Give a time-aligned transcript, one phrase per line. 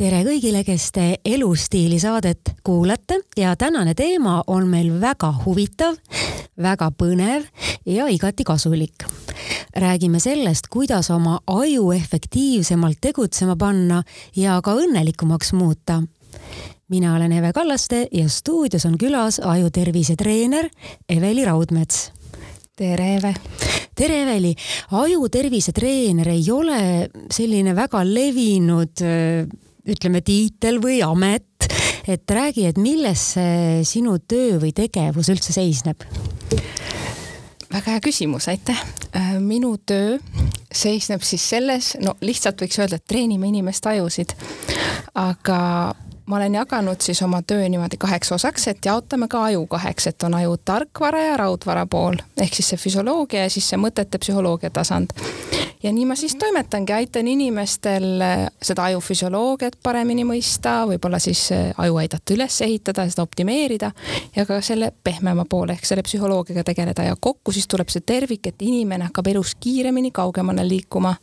[0.00, 5.98] tere kõigile, kes te elustiili saadet kuulate ja tänane teema on meil väga huvitav,
[6.56, 7.44] väga põnev
[7.84, 9.04] ja igati kasulik.
[9.76, 14.02] räägime sellest, kuidas oma aju efektiivsemalt tegutsema panna
[14.36, 16.02] ja ka õnnelikumaks muuta
[16.88, 20.70] mina olen Eve Kallaste ja stuudios on külas ajutervise treener
[21.08, 22.12] Eveli Raudmets.
[22.76, 23.34] tere, Eve!
[23.94, 24.54] tere, Eveli!
[24.90, 29.04] ajutervise treener ei ole selline väga levinud
[29.88, 31.68] ütleme, tiitel või amet,
[32.08, 36.06] et räägi, et milles see sinu töö või tegevus üldse seisneb?
[37.70, 38.78] väga hea küsimus, aitäh.
[39.14, 40.18] Äh, minu töö
[40.74, 44.34] seisneb siis selles, no lihtsalt võiks öelda, et treenime inimeste ajusid,
[45.14, 45.60] aga
[46.26, 50.22] ma olen jaganud siis oma töö niimoodi kaheks osaks, et jaotame ka aju kaheks, et
[50.22, 52.16] on aju tarkvara ja raudvara pool.
[52.40, 55.14] Ehk siis see füsioloogia ja siis see mõtete psühholoogia tasand.
[55.82, 61.46] ja nii ma siis toimetangi, aitan inimestel äh, seda aju füsioloogiat paremini mõista, võib-olla siis
[61.52, 63.92] äh, aju aidata üles ehitada, seda optimeerida
[64.36, 67.08] ja ka selle pehmema poole ehk selle psühholoogiaga tegeleda.
[67.10, 71.14] Ja kokku siis tuleb see tervik, et inimene hakkab elus kiiremini kaugemale liikuma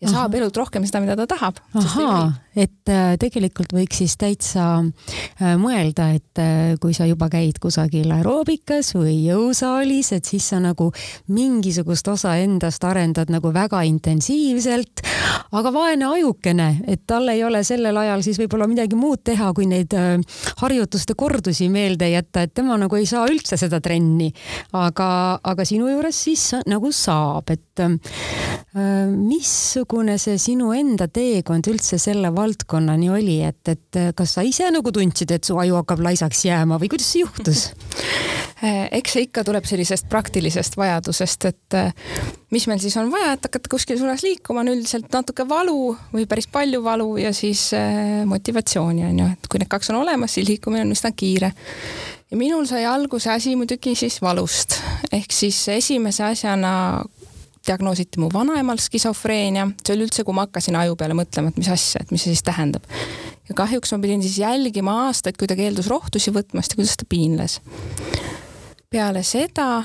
[0.00, 0.40] ja saab Aha.
[0.40, 1.60] elult rohkem seda, mida ta tahab.
[1.80, 2.24] ahaa,
[2.56, 8.10] et äh, tegelikult võiks siis täitsa äh, mõelda, et äh, kui sa juba käid kusagil
[8.12, 10.90] aeroobikas või jõusaalis, et siis sa nagu
[11.32, 15.00] mingisugust osa endast arendad nagu väga intensiivselt,
[15.56, 19.68] aga vaene ajukene, et tal ei ole sellel ajal siis võib-olla midagi muud teha, kui
[19.70, 19.96] neid
[20.60, 24.28] harjutuste kordusi meelde jätta, et tema nagu ei saa üldse seda trenni.
[24.76, 27.84] aga, aga sinu juures siis nagu saab, et
[29.16, 29.52] mis
[29.86, 34.90] missugune see sinu enda teekond üldse selle valdkonnani oli, et, et kas sa ise nagu
[34.90, 37.70] tundsid, et su aju hakkab laisaks jääma või kuidas see juhtus?
[38.66, 41.92] Eks see ikka tuleb sellisest praktilisest vajadusest, et eh,
[42.50, 46.26] mis meil siis on vaja, et hakata kuskil suunas liikuma, on üldiselt natuke valu või
[46.26, 47.68] päris palju valu ja siis
[48.26, 51.52] motivatsiooni on ju, et kui need kaks on olemas, siis liikumine on üsna kiire.
[52.32, 54.80] Ja minul sai alguse asi muidugi siis valust,
[55.14, 56.72] ehk siis esimese asjana
[57.66, 61.70] diagnoositi mu vanaemal skisofreenia, see oli üldse, kui ma hakkasin aju peale mõtlema, et mis
[61.72, 62.84] asja, et mis see siis tähendab.
[63.48, 67.08] ja kahjuks ma pidin siis jälgima aastaid, kui ta keeldus rohtusi võtmast ja kuidas ta
[67.08, 67.60] piinles.
[68.90, 69.84] peale seda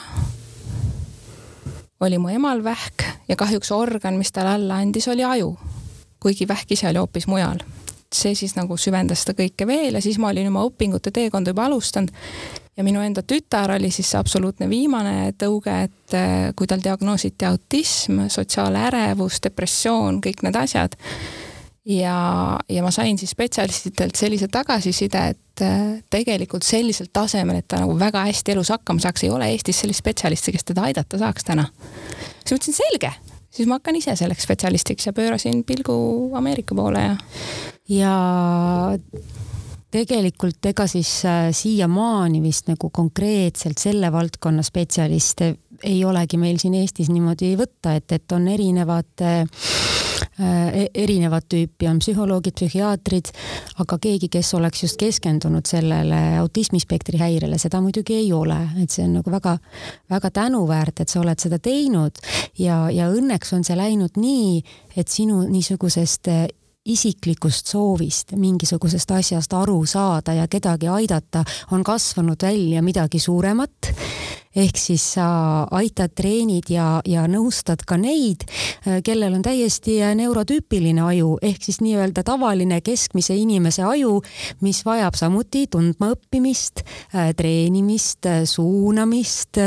[2.01, 5.57] oli mu emal vähk ja kahjuks organ, mis talle alla andis, oli aju.
[6.19, 7.59] kuigi vähk ise oli hoopis mujal.
[8.13, 11.65] see siis nagu süvendas seda kõike veel ja siis ma olin oma õpingute teekonda juba
[11.65, 12.11] alustanud
[12.77, 17.47] ja minu enda tütar oli siis see absoluutne viimane tõuge, et äh, kui tal diagnoositi
[17.47, 20.95] autism, sotsiaalärevus, depressioon, kõik need asjad.
[21.85, 22.15] ja,
[22.69, 27.97] ja ma sain siis spetsialistidelt sellise tagasiside, et äh, tegelikult sellisel tasemel, et ta nagu
[27.99, 31.67] väga hästi elus hakkama saaks, ei ole Eestis sellist spetsialisti, kes teda aidata saaks täna.
[32.45, 33.13] siis mõtlesin, selge,
[33.51, 35.95] siis ma hakkan ise selleks spetsialistiks ja pöörasin pilgu
[36.37, 37.15] Ameerika poole ja.
[37.89, 38.15] ja
[39.91, 46.75] tegelikult ega siis äh, siiamaani vist nagu konkreetselt selle valdkonna spetsialiste ei olegi meil siin
[46.77, 49.41] Eestis niimoodi võtta, et, et on erinevad äh,
[50.39, 53.31] e-, erinevat tüüpi, on psühholoogid, psühhiaatrid,
[53.81, 59.05] aga keegi, kes oleks just keskendunud sellele autismispektri häirele, seda muidugi ei ole, et see
[59.07, 62.21] on nagu väga-väga tänuväärt, et sa oled seda teinud
[62.61, 64.61] ja, ja õnneks on see läinud nii,
[64.95, 66.29] et sinu niisugusest
[66.85, 73.93] isiklikust soovist mingisugusest asjast aru saada ja kedagi aidata, on kasvanud välja midagi suuremat
[74.55, 75.27] ehk siis sa
[75.71, 78.43] aitad, treenid ja, ja nõustad ka neid,
[79.05, 84.19] kellel on täiesti neurotüüpiline aju ehk siis nii-öelda tavaline keskmise inimese aju,
[84.65, 86.83] mis vajab samuti tundmaõppimist,
[87.37, 89.61] treenimist, suunamist.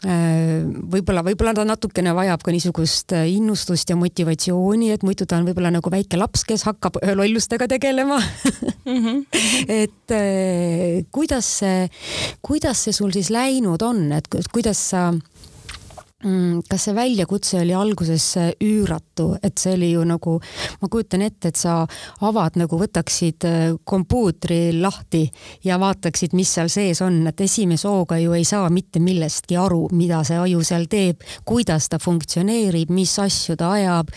[0.00, 5.72] Võib-olla, võib-olla ta natukene vajab ka niisugust innustust ja motivatsiooni, et muidu ta on võib-olla
[5.74, 9.00] nagu väike laps, kes hakkab lollustega tegelema mm.
[9.04, 9.18] -hmm.
[9.68, 10.16] et
[11.12, 11.88] kuidas see,
[12.42, 14.12] kuidas see sul siis läinud on?
[14.12, 15.10] et kuidas sa
[16.20, 18.24] kas see väljakutse oli alguses
[18.60, 20.34] üüratu, et see oli ju nagu,
[20.82, 21.78] ma kujutan ette, et sa
[22.26, 25.22] avad nagu võtaksid äh, kompuutri lahti
[25.64, 29.86] ja vaataksid, mis seal sees on, et esimese hooga ju ei saa mitte millestki aru,
[29.96, 34.12] mida see aju seal teeb, kuidas ta funktsioneerib, mis asju ta ajab,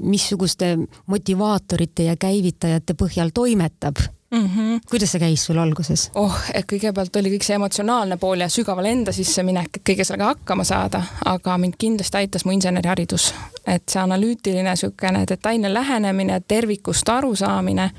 [0.00, 0.74] missuguste
[1.10, 4.46] motivaatorite ja käivitajate põhjal toimetab mm.
[4.46, 4.80] -hmm.
[4.90, 6.10] kuidas see käis sul alguses?
[6.14, 6.36] oh,
[6.72, 10.64] kõigepealt oli kõik see emotsionaalne pool ja sügavale enda sisse minek, et kõige sellega hakkama
[10.64, 13.34] saada, aga mind kindlasti aitas mu inseneriharidus,
[13.66, 17.90] et see analüütiline niisugune detailne lähenemine, tervikust arusaamine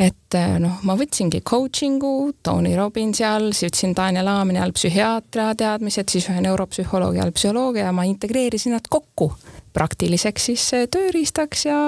[0.00, 5.52] et eh, noh, ma võtsingi coaching'u Tony Robbinsi all, siis võtsin Daniel Aamini all psühhiaatria
[5.60, 9.32] teadmised, siis ühe neuropsühholoogi all psühholoogia ja ma integreerisin nad kokku
[9.76, 11.80] praktiliseks siis tööriistaks ja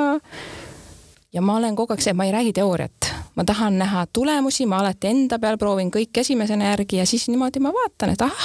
[1.33, 3.02] ja ma olen kogu aeg see, ma ei räägi teooriat,
[3.37, 7.61] ma tahan näha tulemusi, ma alati enda peal proovin kõik esimesena järgi ja siis niimoodi
[7.61, 8.45] ma vaatan, et ah,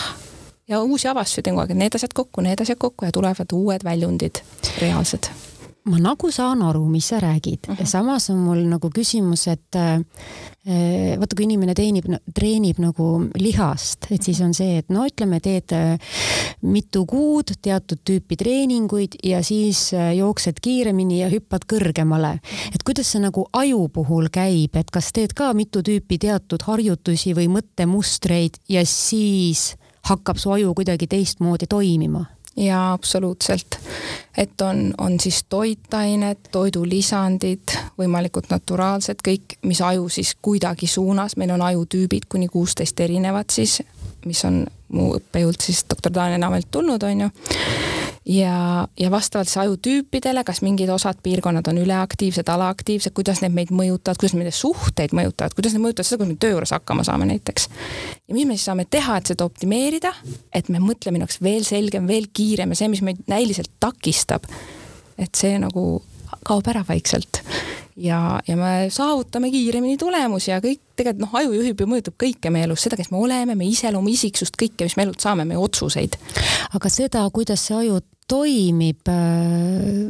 [0.67, 3.53] ja uusi avastusi teen kogu aeg, et need asjad kokku, need asjad kokku ja tulevad
[3.53, 4.43] uued väljundid,
[4.81, 5.31] reaalsed
[5.87, 7.85] ma nagu saan aru, mis sa räägid uh, -huh.
[7.85, 10.01] samas on mul nagu küsimus, et äh,
[11.19, 12.05] vaata, kui inimene teenib,
[12.35, 15.99] treenib nagu lihast, et siis on see, et no ütleme, teed äh,
[16.61, 22.39] mitu kuud teatud tüüpi treeninguid ja siis äh, jooksed kiiremini ja hüppad kõrgemale.
[22.73, 27.35] et kuidas see nagu aju puhul käib, et kas teed ka mitu tüüpi teatud harjutusi
[27.35, 29.75] või mõttemustreid ja siis
[30.07, 32.25] hakkab su aju kuidagi teistmoodi toimima?
[32.57, 33.80] Jaa, absoluutselt.
[34.38, 41.51] et on, on siis toitained, toidulisandid, võimalikult naturaalsed, kõik, mis aju siis kuidagi suunas, meil
[41.51, 43.81] on ajutüübid kuni kuusteist erinevat siis,
[44.25, 47.30] mis on mu õppejõult siis doktor Daniel Enamelt tulnud, on ju
[48.27, 53.71] ja, ja vastavalt siis ajutüüpidele, kas mingid osad piirkonnad on üleaktiivsed, alaaktiivsed, kuidas need meid
[53.71, 57.29] mõjutavad, kuidas meie suhteid mõjutavad, kuidas need mõjutavad seda, kuidas me töö juures hakkama saame
[57.31, 57.69] näiteks.
[58.27, 60.13] ja mis me siis saame teha, et seda optimeerida,
[60.53, 64.47] et me mõtlemine oleks veel selgem, veel kiirem ja see, mis meid näiliselt takistab,
[65.18, 65.89] et see nagu
[66.47, 67.41] kaob ära vaikselt
[67.97, 72.51] ja, ja me saavutame kiiremini tulemusi ja kõik tegelikult noh, aju juhib ja mõjutab kõike
[72.53, 75.59] meie elus, seda, kes me oleme, meie iseloomu, isiksust, kõike, mis me elult saame, meie
[75.62, 76.19] otsuseid.
[76.77, 80.07] aga seda, kuidas see aju toimib äh,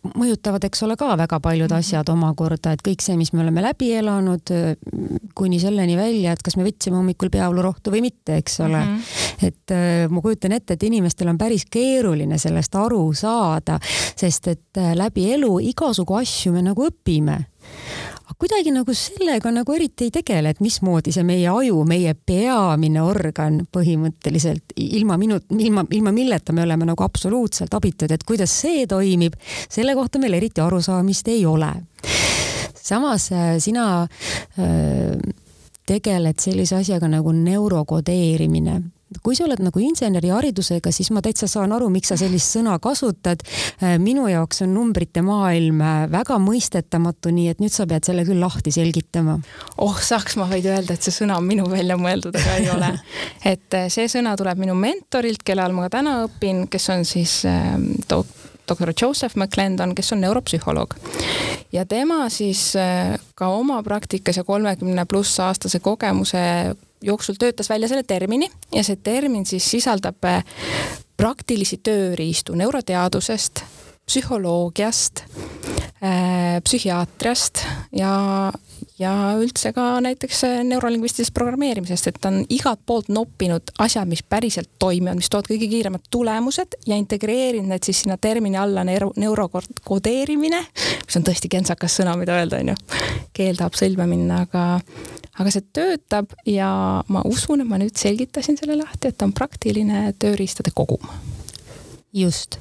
[0.00, 1.78] mõjutavad, eks ole, ka väga paljud -hmm.
[1.78, 4.76] asjad omakorda, et kõik see, mis me oleme läbi elanud, äh,
[5.34, 8.96] kuni selleni välja, et kas me võtsime hommikul peavoolurohtu või mitte, eks ole mm.
[8.96, 9.46] -hmm.
[9.46, 13.78] et äh, ma kujutan ette, et inimestel on päris keeruline sellest aru saada,
[14.16, 17.44] sest et läbi elu igasugu asju me nagu õpime
[18.30, 23.02] aga kuidagi nagu sellega nagu eriti ei tegele, et mismoodi see meie aju, meie peamine
[23.02, 28.86] organ põhimõtteliselt ilma minu, ilma, ilma milleta me oleme nagu absoluutselt abitud, et kuidas see
[28.86, 29.34] toimib,
[29.68, 31.72] selle kohta meil eriti arusaamist ei ole.
[32.80, 35.18] samas äh, sina äh,
[35.86, 38.80] tegeled sellise asjaga nagu neurokodeerimine
[39.24, 43.42] kui sa oled nagu inseneriharidusega, siis ma täitsa saan aru, miks sa sellist sõna kasutad.
[43.82, 48.24] Äh, minu jaoks on numbrite maailm äh, väga mõistetamatu, nii et nüüd sa pead selle
[48.28, 49.38] küll lahti selgitama.
[49.82, 52.92] oh Saksmaa, võid öelda, et see sõna on minu välja mõeldud, aga ei ole.
[53.52, 57.40] et äh, see sõna tuleb minu mentorilt, kelle all ma täna õpin, kes on siis
[57.50, 57.74] äh,
[58.70, 60.94] doktor Joseph McClendon, kes on neuropsühholoog.
[61.72, 62.70] ja tema siis
[63.34, 66.38] ka oma praktikas ja kolmekümne pluss aastase kogemuse
[67.02, 70.44] jooksul töötas välja selle termini ja see termin siis sisaldab äh,
[71.20, 73.64] praktilisi tööriistu neuroteadusest,
[74.08, 75.22] psühholoogiast,
[76.02, 77.60] äh, psühhiaatriast
[77.96, 78.12] ja,
[78.98, 84.72] ja üldse ka näiteks äh, neurolingvistilisest programmeerimisest, et on igalt poolt noppinud asjad, mis päriselt
[84.82, 90.64] toimivad, mis toovad kõige kiiremad tulemused ja integreerinud need siis sinna termini alla neuro, neurokodeerimine,
[91.06, 92.78] mis on tõesti kentsakas sõna, mida öelda, on ju.
[93.36, 94.64] keel tahab sõlme minna, aga
[95.38, 96.70] aga see töötab ja
[97.08, 101.06] ma usun, et ma nüüd selgitasin selle lahti, et ta on praktiline tööriistade kogum.
[102.12, 102.56] Just.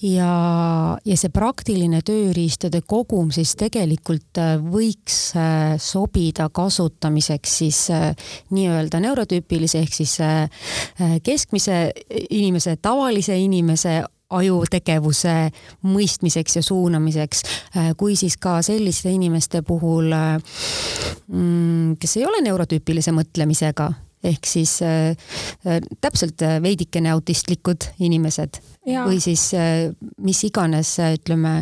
[0.00, 8.30] Ja, ja see praktiline tööriistade kogum siis tegelikult äh, võiks äh, sobida kasutamiseks siis äh,
[8.56, 10.16] nii-öelda neurotüüpilise ehk siis
[11.24, 11.76] keskmise
[12.30, 13.98] inimese, tavalise inimese
[14.38, 15.34] ajutegevuse
[15.86, 17.44] mõistmiseks ja suunamiseks,
[17.76, 20.38] äh, kui siis ka selliste inimeste puhul, äh,
[21.28, 23.90] mm, kes ei ole neurotüüpilise mõtlemisega,
[24.24, 25.16] ehk siis äh,
[26.00, 29.04] täpselt veidikene autistlikud inimesed ja.
[29.06, 29.50] või siis
[30.24, 31.58] mis iganes, ütleme,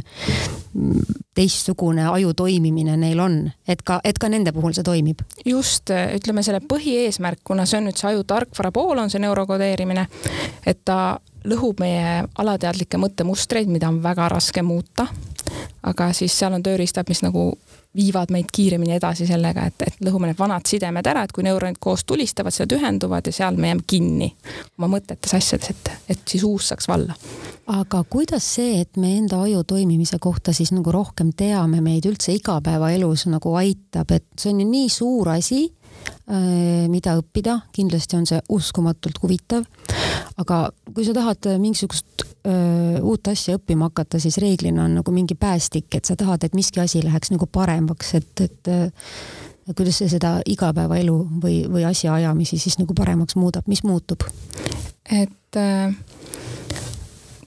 [1.34, 3.36] teistsugune aju toimimine neil on,
[3.68, 5.20] et ka, et ka nende puhul see toimib?
[5.44, 10.06] just, ütleme selle põhieesmärk, kuna see on nüüd see aju tarkvara pool, on see neurokodeerimine,
[10.66, 15.06] et ta lõhub meie alateadlikke mõttemustreid, mida on väga raske muuta.
[15.82, 17.52] aga siis seal on tööriistad, mis nagu
[17.96, 21.80] viivad meid kiiremini edasi sellega, et, et lõhume need vanad sidemed ära, et kui neuronid
[21.80, 24.30] koos tulistavad, seal ühenduvad ja seal me jääme kinni
[24.78, 27.16] oma mõtetes asjades, et, et siis uus saaks valla.
[27.72, 32.34] aga kuidas see, et me enda aju toimimise kohta siis nagu rohkem teame, meid üldse
[32.38, 35.66] igapäevaelus nagu aitab, et see on ju nii suur asi
[36.30, 39.66] Äh, mida õppida, kindlasti on see uskumatult huvitav.
[40.40, 45.14] aga kui sa tahad mingisugust öö, äh, uut asja õppima hakata, siis reeglina on nagu
[45.14, 48.88] mingi päästik, et sa tahad, et miski asi läheks nagu paremaks, et, et äh,
[49.74, 54.26] kuidas see seda igapäevaelu või, või asjaajamisi siis nagu paremaks muudab, mis muutub?
[55.10, 55.94] et äh,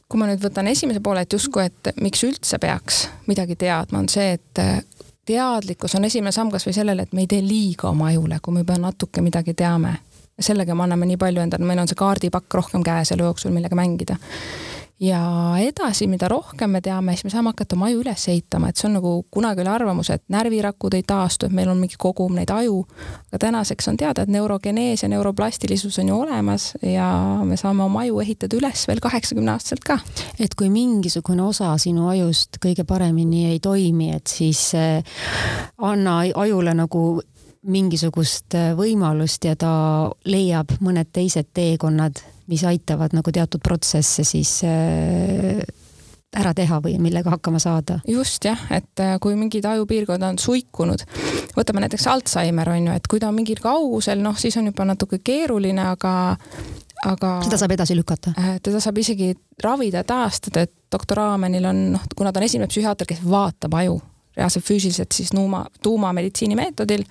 [0.09, 4.11] kui ma nüüd võtan esimese poole, et justkui, et miks üldse peaks midagi teadma, on
[4.11, 4.85] see, et
[5.25, 8.63] teadlikkus on esimene samm kasvõi sellele, et me ei tee liiga oma ajule, kui me
[8.63, 9.97] juba natuke midagi teame.
[10.39, 13.75] sellega me anname nii palju endale, meil on see kaardipakk rohkem käes elu jooksul, millega
[13.75, 14.17] mängida.
[14.99, 15.21] Ja
[15.59, 18.87] edasi, mida rohkem me teame, siis me saame hakata oma aju üles ehitama, et see
[18.89, 22.53] on nagu kunagi oli arvamus, et närvirakud ei taastu, et meil on mingi kogum neid
[22.53, 22.85] aju.
[23.27, 27.09] aga tänaseks on teada, et neurogenees ja neuroplastilisus on ju olemas ja
[27.43, 29.99] me saame oma aju ehitada üles veel kaheksakümne aastaselt ka.
[30.39, 35.03] et kui mingisugune osa sinu ajust kõige paremini ei toimi, et siis eh,
[35.77, 37.05] anna ajule nagu
[37.65, 39.73] mingisugust äh, võimalust ja ta
[40.29, 42.21] leiab mõned teised teekonnad,
[42.51, 45.61] mis aitavad nagu teatud protsesse siis äh,
[46.35, 47.99] ära teha või millega hakkama saada.
[48.07, 51.05] just jah, et äh, kui mingid ajupiirkonnad on suikunud,
[51.55, 54.87] võtame näiteks Alžeimer on ju, et kui ta on mingil kaugusel, noh, siis on juba
[54.87, 56.15] natuke keeruline, aga
[57.05, 58.33] aga seda saab edasi lükata?
[58.63, 59.33] teda saab isegi
[59.63, 63.99] ravida, taastada, et doktor Aamenil on, noh, kuna ta on esimene psühhiaater, kes vaatab aju
[64.37, 67.03] reaalselt füüsiliselt siis nuuma, tuumameditsiini meetodil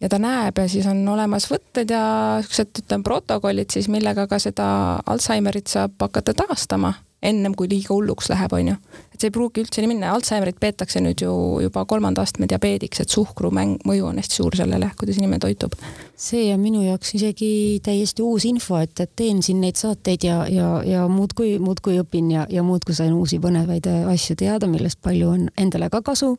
[0.00, 2.04] ja ta näeb ja siis on olemas võtted ja
[2.44, 4.68] siuksed, ütleme, protokollid siis, millega ka seda
[5.06, 8.76] Alžeimerit saab hakata taastama ennem kui liiga hulluks läheb, on ju.
[9.16, 11.32] Et see ei pruugi üldse nii minna, Alžeimerit peetakse nüüd ju
[11.64, 15.74] juba kolmanda astme diabeediks, et suhkru mäng, mõju on hästi suur sellele, kuidas inimene toitub.
[16.16, 20.38] see on minu jaoks isegi täiesti uus info, et, et teen siin neid saateid ja,
[20.48, 25.32] ja, ja muudkui, muudkui õpin ja, ja muudkui sain uusi põnevaid asju teada, millest palju
[25.32, 26.36] on endale ka kasu.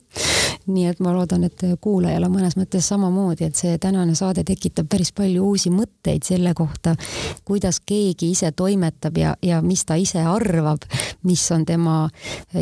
[0.67, 5.13] nii et ma loodan, et kuulajale mõnes mõttes samamoodi, et see tänane saade tekitab päris
[5.15, 6.96] palju uusi mõtteid selle kohta,
[7.48, 10.84] kuidas keegi ise toimetab ja, ja mis ta ise arvab arvab,
[11.24, 12.10] mis on tema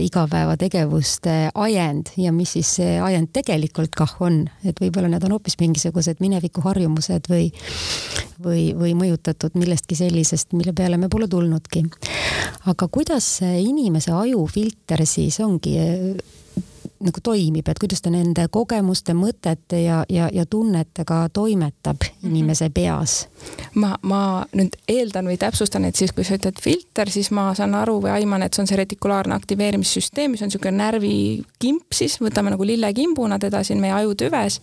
[0.05, 5.57] igapäevategevuste ajend ja mis siis see ajend tegelikult kah on, et võib-olla need on hoopis
[5.61, 7.49] mingisugused minevikuharjumused või
[8.43, 11.85] või, või mõjutatud millestki sellisest, mille peale me pole tulnudki.
[12.65, 15.77] aga kuidas see inimese ajufilter siis ongi
[17.05, 22.31] nagu toimib, et kuidas ta nende kogemuste, mõtete ja, ja, ja tunnetega toimetab mhm.
[22.31, 23.17] inimese peas?
[23.75, 24.21] ma, ma
[24.55, 28.15] nüüd eeldan või täpsustan, et siis, kui sa ütled filter, siis ma saan aru või
[28.15, 33.39] aiman, et see on see retikulaarne aktiveerimissüsteem, mis on niisugune närvikimp siis, võtame nagu lillekimbuna
[33.41, 34.61] teda siin meie ajutüves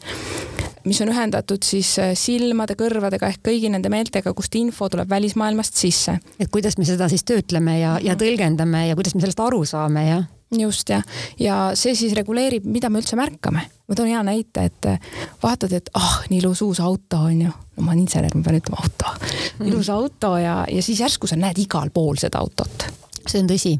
[0.85, 5.79] mis on ühendatud siis äh, silmade, kõrvadega ehk kõigi nende meeltega, kust info tuleb välismaailmast
[5.79, 6.19] sisse.
[6.41, 8.23] et kuidas me seda siis töötleme ja, ja mhm.
[8.25, 10.31] tõlgendame ja kuidas me sellest aru saame, jah?
[10.59, 11.05] Just jah,
[11.41, 13.69] ja see siis reguleerib, mida me üldse märkame.
[13.89, 14.99] ma toon hea näite, et äh,
[15.43, 18.61] vaatad, et ah, nii ilus uus auto on ju, no ma olen insener, ma pean
[18.61, 22.89] ütlema auto mm., ilus auto ja, ja siis järsku sa näed igal pool seda autot.
[23.27, 23.79] see on tõsi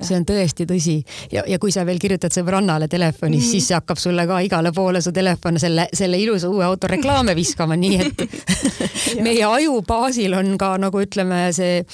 [0.00, 0.96] see on tõesti tõsi
[1.32, 3.50] ja, ja kui sa veel kirjutad sõbrannale telefonis mm, -hmm.
[3.50, 7.36] siis see hakkab sulle ka igale poole su telefon selle, selle ilusa uue auto reklaame
[7.36, 8.24] viskama, nii et
[9.24, 11.84] meie aju baasil on ka nagu ütleme, see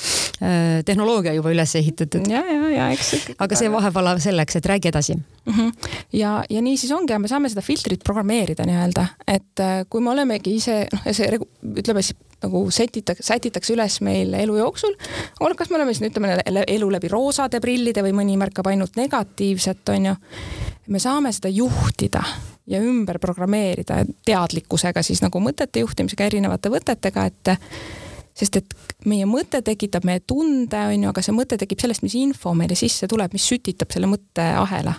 [0.84, 2.26] tehnoloogia juba üles ehitatud.
[2.28, 3.14] ja, ja, ja eks.
[3.38, 5.52] aga see vahepala selleks, et räägi edasi mm.
[5.52, 5.90] -hmm.
[6.12, 10.00] ja, ja nii siis ongi ja me saame seda filtrit programmeerida nii-öelda, et äh, kui
[10.00, 11.38] me olemegi ise noh, see
[11.76, 14.94] ütleme siis nagu sätitakse, sätitakse üles meil elu jooksul.
[15.56, 20.06] kas me oleme siis ütleme elu läbi roosade prillide või mõni märkab ainult negatiivset, on
[20.06, 20.14] ju.
[20.86, 22.22] me saame seda juhtida
[22.66, 27.54] ja ümber programmeerida teadlikkusega siis nagu mõtete juhtimisega, erinevate võtetega, et
[28.36, 28.74] sest et
[29.08, 32.76] meie mõte tekitab meie tunde, on ju, aga see mõte tekib sellest, mis info meile
[32.78, 34.96] sisse tuleb, mis sütitab selle mõtteahela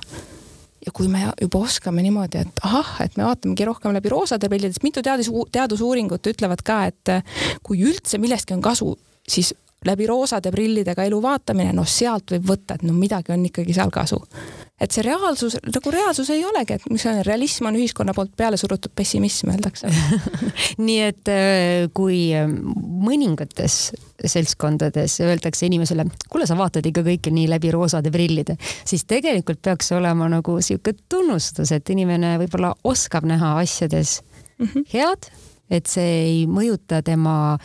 [0.88, 4.72] ja kui me juba oskame niimoodi, et ahah, et me vaatamegi rohkem läbi roosade prillide,
[4.76, 7.12] sest mitu teadus, teadusuuringut ütlevad ka, et
[7.66, 8.94] kui üldse millestki on kasu,
[9.28, 9.52] siis
[9.86, 13.94] läbi roosade prillidega elu vaatamine, noh, sealt võib võtta, et no midagi on ikkagi seal
[13.94, 14.22] kasu
[14.82, 18.60] et see reaalsus, nagu reaalsus ei olegi, et mis on, realism on ühiskonna poolt peale
[18.62, 19.90] surutud pessimism, öeldakse
[20.88, 23.80] nii et äh, kui äh, mõningates
[24.22, 29.92] seltskondades öeldakse inimesele, kuule, sa vaatad ikka kõike nii läbi roosade prillide, siis tegelikult peaks
[29.98, 34.22] olema nagu sihuke tunnustus, et inimene võib-olla oskab näha asjades
[34.60, 34.88] mm -hmm.
[34.94, 35.32] head
[35.70, 37.58] et see ei mõjuta tema,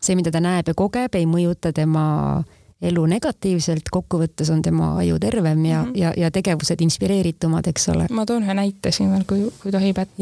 [0.00, 2.04] see, mida ta näeb ja kogeb, ei mõjuta tema
[2.82, 5.98] elu negatiivselt, kokkuvõttes on tema aju tervem ja mm, -hmm.
[5.98, 8.06] ja, ja tegevused inspireeritumad, eks ole.
[8.10, 10.18] ma toon ühe näite siin veel, kui, kui tohib, et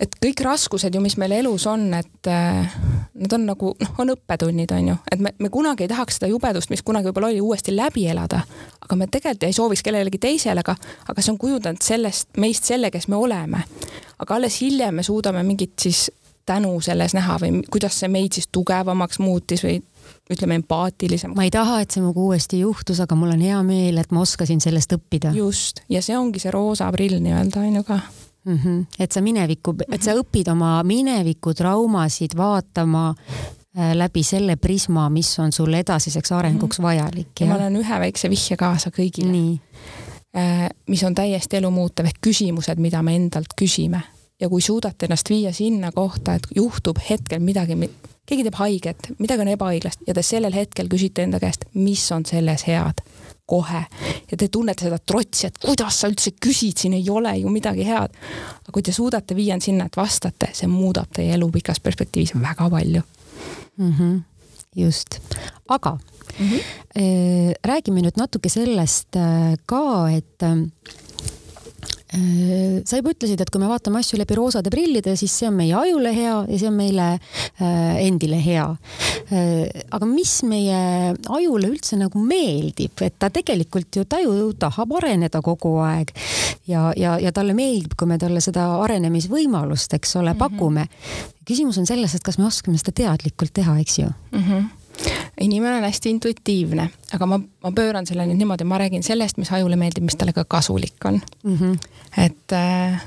[0.00, 2.74] et kõik raskused ju, mis meil elus on, et äh,
[3.14, 6.30] nad on nagu noh, on õppetunnid, on ju, et me, me kunagi ei tahaks seda
[6.32, 8.42] jubedust, mis kunagi võib-olla oli, uuesti läbi elada,
[8.80, 10.74] aga me tegelikult ei sooviks kellelegi teisele, aga,
[11.08, 13.62] aga see on kujundanud sellest, meist selle, kes me oleme.
[14.22, 16.10] Aga alles hiljem me suudame mingit siis
[16.46, 19.78] tänu selles näha või kuidas see meid siis tugevamaks muutis või
[20.32, 21.34] ütleme empaatilisem.
[21.36, 24.24] ma ei taha, et see minuga uuesti juhtus, aga mul on hea meel, et ma
[24.26, 25.34] oskasin sellest õppida.
[25.36, 28.58] just, ja see ongi see roosa aprill nii-öelda on ju ka mm.
[28.58, 28.84] -hmm.
[28.98, 35.38] et sa minevikku, et sa õpid oma mineviku traumasid vaatama äh, läbi selle prisma, mis
[35.38, 36.86] on sul edasiseks arenguks mm -hmm.
[36.86, 37.40] vajalik.
[37.40, 39.58] ja ma annan ühe väikse vihje kaasa kõigile.
[40.36, 44.00] Äh, mis on täiesti elumuutev ehk küsimused, mida me endalt küsime
[44.42, 47.76] ja kui suudate ennast viia sinna kohta, et juhtub hetkel midagi,
[48.26, 52.26] keegi teeb haiget, midagi on ebaõiglast ja te sellel hetkel küsite enda käest, mis on
[52.26, 53.04] selles head
[53.46, 53.84] kohe
[54.30, 57.86] ja te tunnete seda trotsi, et kuidas sa üldse küsid, siin ei ole ju midagi
[57.86, 58.14] head.
[58.62, 62.34] aga kui te suudate viia end sinna, et vastate, see muudab teie elu pikas perspektiivis
[62.34, 63.02] väga palju
[63.76, 63.92] mm.
[63.92, 64.20] -hmm.
[64.76, 65.20] just,
[65.68, 65.98] aga
[66.38, 67.54] mm -hmm.
[67.64, 70.42] räägime nüüd natuke sellest äh, ka, et
[72.12, 75.72] sa juba ütlesid, et kui me vaatame asju läbi roosade prillide, siis see on meie
[75.78, 78.66] ajule hea ja see on meile äh, endile hea.
[79.32, 80.76] Äh, aga mis meie
[81.16, 86.12] ajule üldse nagu meeldib, et ta tegelikult ju taju tahab areneda kogu aeg
[86.68, 90.42] ja, ja, ja talle meeldib, kui me talle seda arenemisvõimalust, eks ole, mhm.
[90.42, 90.86] pakume.
[91.48, 94.44] küsimus on selles, et kas me oskame seda teadlikult teha, eks ju mm.
[94.44, 94.70] -hmm
[95.40, 99.52] inimene on hästi intuitiivne, aga ma, ma pööran selle nüüd niimoodi, ma räägin sellest, mis
[99.52, 101.56] ajule meeldib, mis talle ka kasulik on mm.
[101.56, 101.78] -hmm.
[102.26, 103.04] et äh,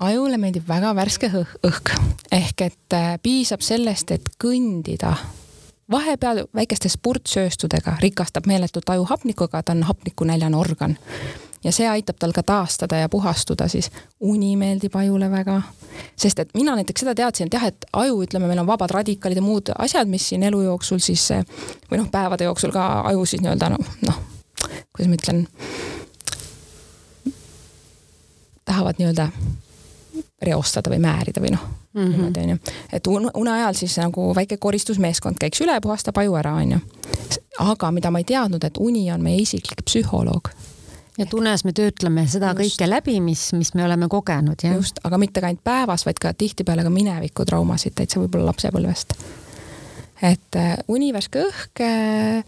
[0.00, 1.94] ajule meeldib väga värske õh õhk
[2.32, 5.16] ehk et äh, piisab sellest, et kõndida
[5.90, 10.96] vahepeal väikeste spurtsööstudega rikastab meeletult aju hapnikuga, ta on hapnikunäljane organ
[11.64, 13.90] ja see aitab tal ka taastada ja puhastuda, siis
[14.20, 15.62] uni meeldib ajule väga.
[16.16, 19.36] sest et mina näiteks seda teadsin, et jah, et aju, ütleme, meil on vabad radikaalid
[19.36, 21.28] ja muud asjad, mis siin elu jooksul siis
[21.90, 24.22] või noh, päevade jooksul ka aju siis nii-öelda noh, noh,
[24.92, 25.44] kuidas ma ütlen,
[28.64, 29.28] tahavad nii-öelda
[30.42, 32.56] reostada või määrida või noh mm -hmm., niimoodi onju.
[32.92, 36.78] et une ajal siis nagu väike koristusmeeskond käiks üle, puhastab aju ära, onju.
[37.58, 40.48] aga mida ma ei teadnud, et uni on meie isiklik psühholoog
[41.18, 42.62] ja tunes me töötleme seda just.
[42.62, 44.76] kõike läbi, mis, mis me oleme kogenud, jah.
[44.78, 49.16] just, aga mitte ainult päevas, vaid ka tihtipeale ka minevikutraumasid täitsa võib-olla lapsepõlvest.
[50.22, 52.44] et äh, uni, värske õhk äh,,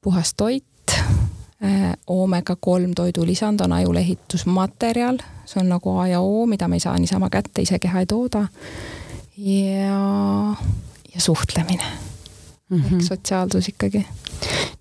[0.00, 6.46] puhas toit äh,, oomega kolm toidulisand on ajule ehitusmaterjal, see on nagu A ja O,
[6.46, 8.46] mida me ei saa niisama kätte, ise keha ei tooda.
[9.36, 10.02] ja,
[11.14, 12.15] ja suhtlemine
[12.70, 12.94] mm, -hmm.
[12.94, 14.06] ehk sotsiaalsus ikkagi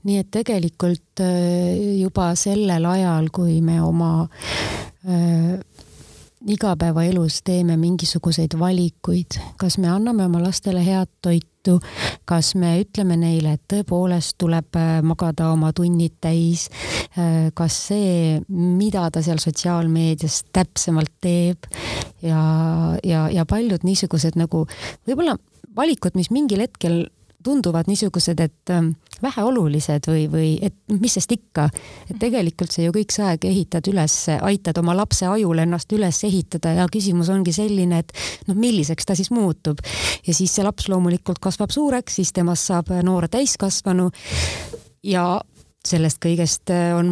[0.05, 4.27] nii et tegelikult äh, juba sellel ajal, kui me oma
[5.09, 5.57] äh,
[6.45, 11.79] igapäevaelus teeme mingisuguseid valikuid, kas me anname oma lastele head toitu,
[12.29, 16.67] kas me ütleme neile, et tõepoolest tuleb äh, magada oma tunnid täis,
[17.17, 21.65] äh, kas see, mida ta seal sotsiaalmeedias täpsemalt teeb
[22.21, 22.43] ja,
[23.01, 24.67] ja, ja paljud niisugused nagu
[25.07, 25.39] võib-olla
[25.75, 27.07] valikud, mis mingil hetkel
[27.45, 31.67] tunduvad niisugused, et ähm, väheolulised või, või et mis sest ikka,
[32.09, 36.21] et tegelikult sa ju kõik see aeg ehitad üles, aitad oma lapse ajul ennast üles
[36.27, 38.13] ehitada ja küsimus ongi selline, et
[38.49, 39.81] noh, milliseks ta siis muutub.
[40.27, 44.09] ja siis see laps loomulikult kasvab suureks, siis temast saab noor täiskasvanu
[45.05, 45.25] ja
[45.89, 47.09] sellest kõigest äh, on,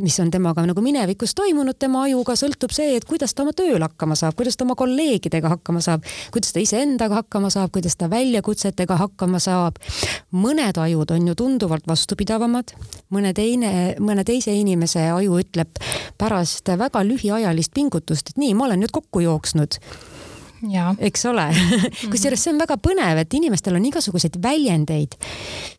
[0.00, 3.82] mis on temaga nagu minevikus toimunud, tema ajuga sõltub see, et kuidas ta oma tööl
[3.82, 8.08] hakkama saab, kuidas ta oma kolleegidega hakkama saab, kuidas ta iseendaga hakkama saab, kuidas ta
[8.12, 9.78] väljakutsetega hakkama saab.
[10.32, 12.74] mõned ajud on ju tunduvalt vastupidavamad,
[13.14, 15.80] mõne teine, mõne teise inimese aju ütleb
[16.18, 19.80] pärast väga lühiajalist pingutust, et nii, ma olen nüüd kokku jooksnud
[20.98, 21.48] eks ole.
[22.12, 25.16] Kusjuures see on väga põnev, et inimestel on igasuguseid väljendeid,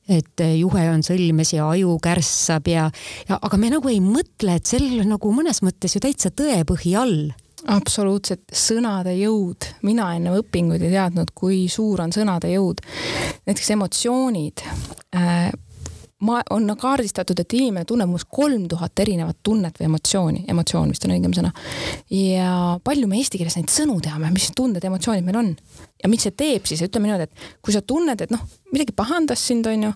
[0.08, 2.90] et eh, juhe on sõlmes ja aju kärssab ja,
[3.30, 6.96] ja aga me nagu ei mõtle, et sellel on nagu mõnes mõttes ju täitsa tõepõhi
[7.00, 7.26] all.
[7.72, 12.84] Absoluutselt, sõnade jõud, mina enne õpinguid ei teadnud, kui suur on sõnade jõud.
[13.48, 14.62] näiteks emotsioonid.
[15.16, 15.50] Äh,
[16.26, 21.08] ma, on kaardistatud, et inimene tunneb umbes kolm tuhat erinevat tunnet või emotsiooni, emotsioon vist
[21.08, 21.54] on õigem sõna.
[22.14, 22.52] ja
[22.84, 25.52] palju me eesti keeles neid sõnu teame, mis tunded, emotsioonid meil on?
[26.04, 28.42] Ja mis see teeb siis, ütleme niimoodi, et kui sa tunned, et noh,
[28.74, 29.94] midagi pahandas sind, onju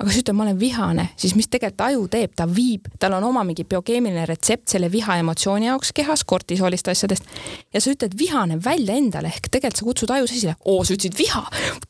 [0.00, 3.18] aga kui sa ütled, ma olen vihane, siis mis tegelikult aju teeb, ta viib, tal
[3.18, 7.26] on oma mingi biokeemiline retsept selle viha emotsiooni jaoks kehas, kortisolist asjadest.
[7.74, 11.18] ja sa ütled vihane välja endale ehk tegelikult sa kutsud aju sisse, oo, sa ütlesid
[11.18, 11.42] viha,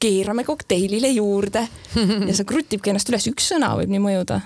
[0.03, 1.63] keerame kokteilile juurde.
[2.29, 4.41] ja see krutibki ennast üles, üks sõna võib nii mõjuda.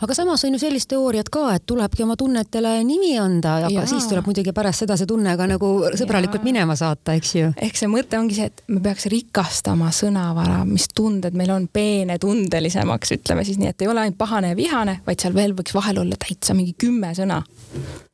[0.00, 3.86] aga samas on ju sellist teooriat ka, et tulebki oma tunnetele nimi anda, aga ja.
[3.90, 6.48] siis tuleb muidugi pärast seda see tunne ka nagu sõbralikult ja.
[6.48, 7.52] minema saata, eks ju.
[7.68, 13.09] ehk see mõte ongi see, et me peaks rikastama sõnavara, mis tunded meil on peenetundelisemaks
[13.10, 15.74] sõnaks, ütleme siis nii, et ei ole ainult pahane ja vihane, vaid seal veel võiks
[15.74, 17.42] vahel olla täitsa mingi kümme sõna.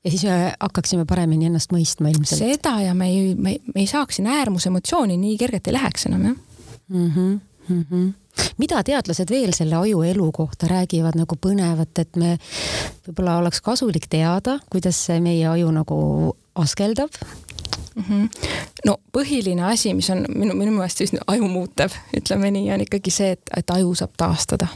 [0.05, 2.39] ja siis me hakkaksime paremini ennast mõistma ilmselt.
[2.39, 6.23] seda ja me ei, me, me ei saaks siin äärmusemotsiooni nii kergelt ei läheks enam
[6.25, 6.37] jah
[6.89, 7.11] mm.
[7.11, 8.13] -hmm, mm -hmm
[8.59, 12.39] mida teadlased veel selle aju elu kohta räägivad nagu põnevat, et me
[13.07, 17.11] võib-olla oleks kasulik teada, kuidas see meie aju nagu askeldab
[17.95, 18.03] mm.
[18.03, 18.29] -hmm.
[18.87, 23.31] no põhiline asi, mis on minu, minu meelest siis ajumuutev, ütleme nii, on ikkagi see,
[23.37, 24.69] et, et aju saab taastada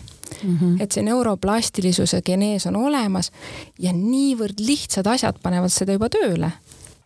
[0.43, 0.57] mm.
[0.57, 0.83] -hmm.
[0.83, 3.31] et see neuroplastilisuse genees on olemas
[3.79, 6.53] ja niivõrd lihtsad asjad panevad seda juba tööle.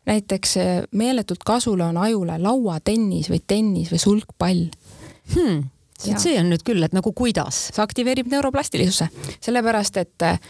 [0.06, 0.54] näiteks
[0.92, 4.66] meeletult kasule on ajule lauatennis või tennis või sulgpall
[5.34, 5.64] hmm
[6.12, 7.68] see on nüüd küll, et nagu kuidas?
[7.72, 9.08] see aktiveerib neuroplastilisuse,
[9.44, 10.40] sellepärast et äh,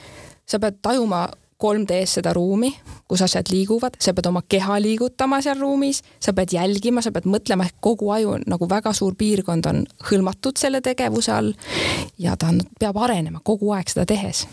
[0.47, 1.27] sa pead tajuma
[1.63, 2.71] 3D-s seda ruumi,
[3.09, 7.29] kus asjad liiguvad, sa pead oma keha liigutama seal ruumis, sa pead jälgima, sa pead
[7.31, 11.53] mõtlema, ehk kogu aju nagu väga suur piirkond on hõlmatud selle tegevuse all
[12.21, 14.45] ja ta on, peab arenema kogu aeg seda tehes.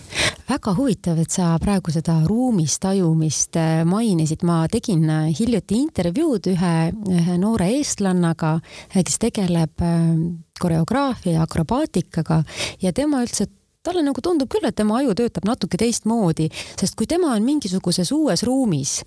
[0.50, 6.52] väga huvitav, et sa praegu seda ruumis tajumist äh, mainisid, ma tegin äh, hiljuti intervjuud
[6.52, 6.76] ühe,
[7.16, 8.58] ühe noore eestlannaga,
[8.92, 9.86] äh, kes tegeleb
[10.62, 12.44] koreograafia ja akrobaatikaga
[12.82, 16.98] ja tema ütles, et talle nagu tundub küll, et tema aju töötab natuke teistmoodi, sest
[16.98, 19.00] kui tema on mingisuguses uues ruumis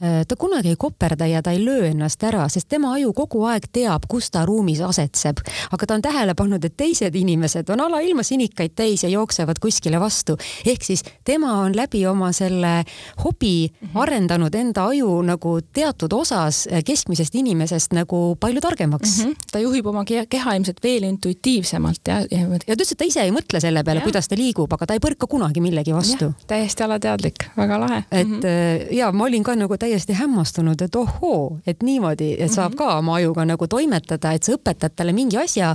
[0.00, 3.68] ta kunagi ei koperda ja ta ei löö ennast ära, sest tema aju kogu aeg
[3.72, 5.38] teab, kus ta ruumis asetseb.
[5.70, 10.00] aga ta on tähele pannud, et teised inimesed on alailma sinikaid täis ja jooksevad kuskile
[10.00, 10.36] vastu.
[10.66, 12.84] ehk siis tema on läbi oma selle
[13.24, 14.00] hobi -hmm.
[14.02, 19.30] arendanud enda aju nagu teatud osas äh, keskmisest inimesest nagu palju targemaks mm.
[19.30, 19.36] -hmm.
[19.52, 22.40] ta juhib oma keha ilmselt veel intuitiivsemalt ja, ja.
[22.40, 24.94] ja ta ütles, et ta ise ei mõtle selle peale, kuidas ta liigub, aga ta
[24.94, 26.32] ei põrka kunagi millegi vastu.
[26.46, 28.04] täiesti alateadlik, väga lahe.
[28.10, 28.94] et mm -hmm.
[28.94, 32.78] ja ma olin ka nagu täiesti hämmastunud, et ohoo, et niimoodi, et saab mm -hmm.
[32.78, 35.74] ka oma ajuga nagu toimetada, et sa õpetad talle mingi asja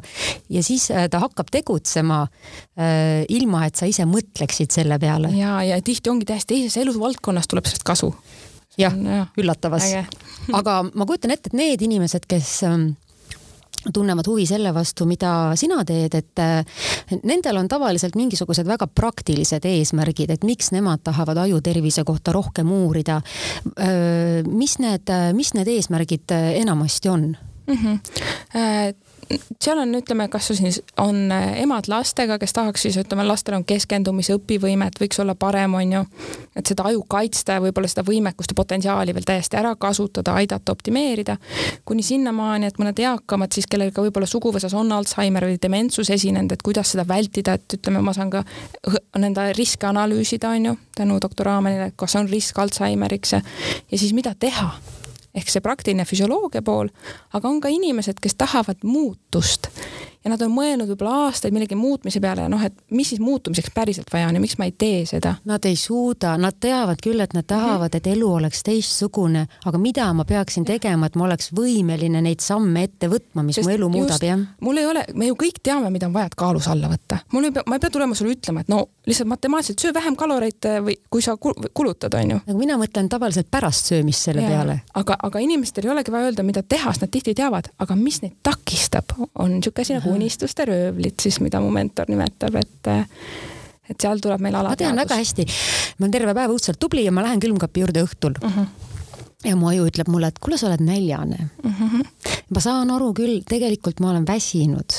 [0.49, 5.33] ja siis äh, ta hakkab tegutsema äh, ilma, et sa ise mõtleksid selle peale.
[5.37, 8.13] ja, ja tihti ongi täiesti teises elusvaldkonnas tuleb sellest kasu.
[8.77, 9.83] jah ja., üllatavas.
[10.53, 12.91] aga ma kujutan ette, et need inimesed, kes ähm,
[13.93, 20.33] tunnevad huvi selle vastu, mida sina teed, et nendel on tavaliselt mingisugused väga praktilised eesmärgid,
[20.35, 23.21] et miks nemad tahavad ajutervise kohta rohkem uurida.
[24.47, 27.37] mis need, mis need eesmärgid enamasti on
[27.67, 27.77] mm?
[27.77, 29.08] -hmm
[29.61, 33.65] seal on, ütleme, kas siis on äh, emad lastega, kes tahaks siis, ütleme, lastel on
[33.67, 36.03] keskendumise õpivõimet, võiks olla parem, on ju,
[36.57, 40.73] et seda aju kaitsta ja võib-olla seda võimekust ja potentsiaali veel täiesti ära kasutada, aidata
[40.73, 41.37] optimeerida,
[41.85, 46.53] kuni sinnamaani, et mõned eakamad siis, kellel ka võib-olla suguvõsas on Alžeimer või dementsus esinenud,
[46.55, 48.43] et kuidas seda vältida, et ütleme, ma saan ka
[49.19, 53.43] nende riske analüüsida, on ju, tänu doktor Aamenile, kas on risk Alžeimeriks ja,
[53.91, 54.73] ja siis mida teha
[55.39, 56.91] ehk see praktiline füsioloogia pool,
[57.33, 59.71] aga on ka inimesed, kes tahavad muutust
[60.23, 63.71] ja nad on mõelnud võib-olla aastaid millegi muutmise peale ja noh, et mis siis muutumiseks
[63.75, 65.35] päriselt vaja on ja miks ma ei tee seda.
[65.47, 70.09] Nad ei suuda, nad teavad küll, et nad tahavad, et elu oleks teistsugune, aga mida
[70.15, 73.91] ma peaksin tegema, et ma oleks võimeline neid samme ette võtma, mis Sest mu elu
[73.95, 74.43] muudab, jah?
[74.65, 77.23] mul ei ole, me ju kõik teame, mida on vaja, et kaalus alla võtta.
[77.31, 80.15] mul ei pea, ma ei pea tulema sulle ütlema, et no lihtsalt matemaatiliselt söö vähem
[80.19, 82.39] kaloreid eh, või kui sa kulutad, onju.
[82.45, 84.79] aga mina mõtlen tavaliselt pärast söömist selle ja, peale.
[85.01, 88.21] aga, aga inimestel ei olegi vaja öelda, mida teha, sest nad tihti teavad, aga mis
[88.25, 92.93] neid takistab, on niisugune asi nagu unistuste röövlid siis, mida mu mentor nimetab, et
[93.89, 94.75] et seal tuleb meil ala.
[94.75, 95.47] ma tean väga hästi,
[95.97, 98.45] ma olen terve päev õudselt tubli ja ma lähen külmkapi juurde õhtul uh.
[98.49, 98.59] Mhm.
[98.59, 98.87] -huh
[99.45, 101.49] ja mu aju ütleb mulle, et kuule, sa oled näljane.
[101.63, 101.83] Mhm.
[101.83, 102.33] -huh.
[102.49, 104.91] ma saan aru küll, tegelikult ma olen väsinud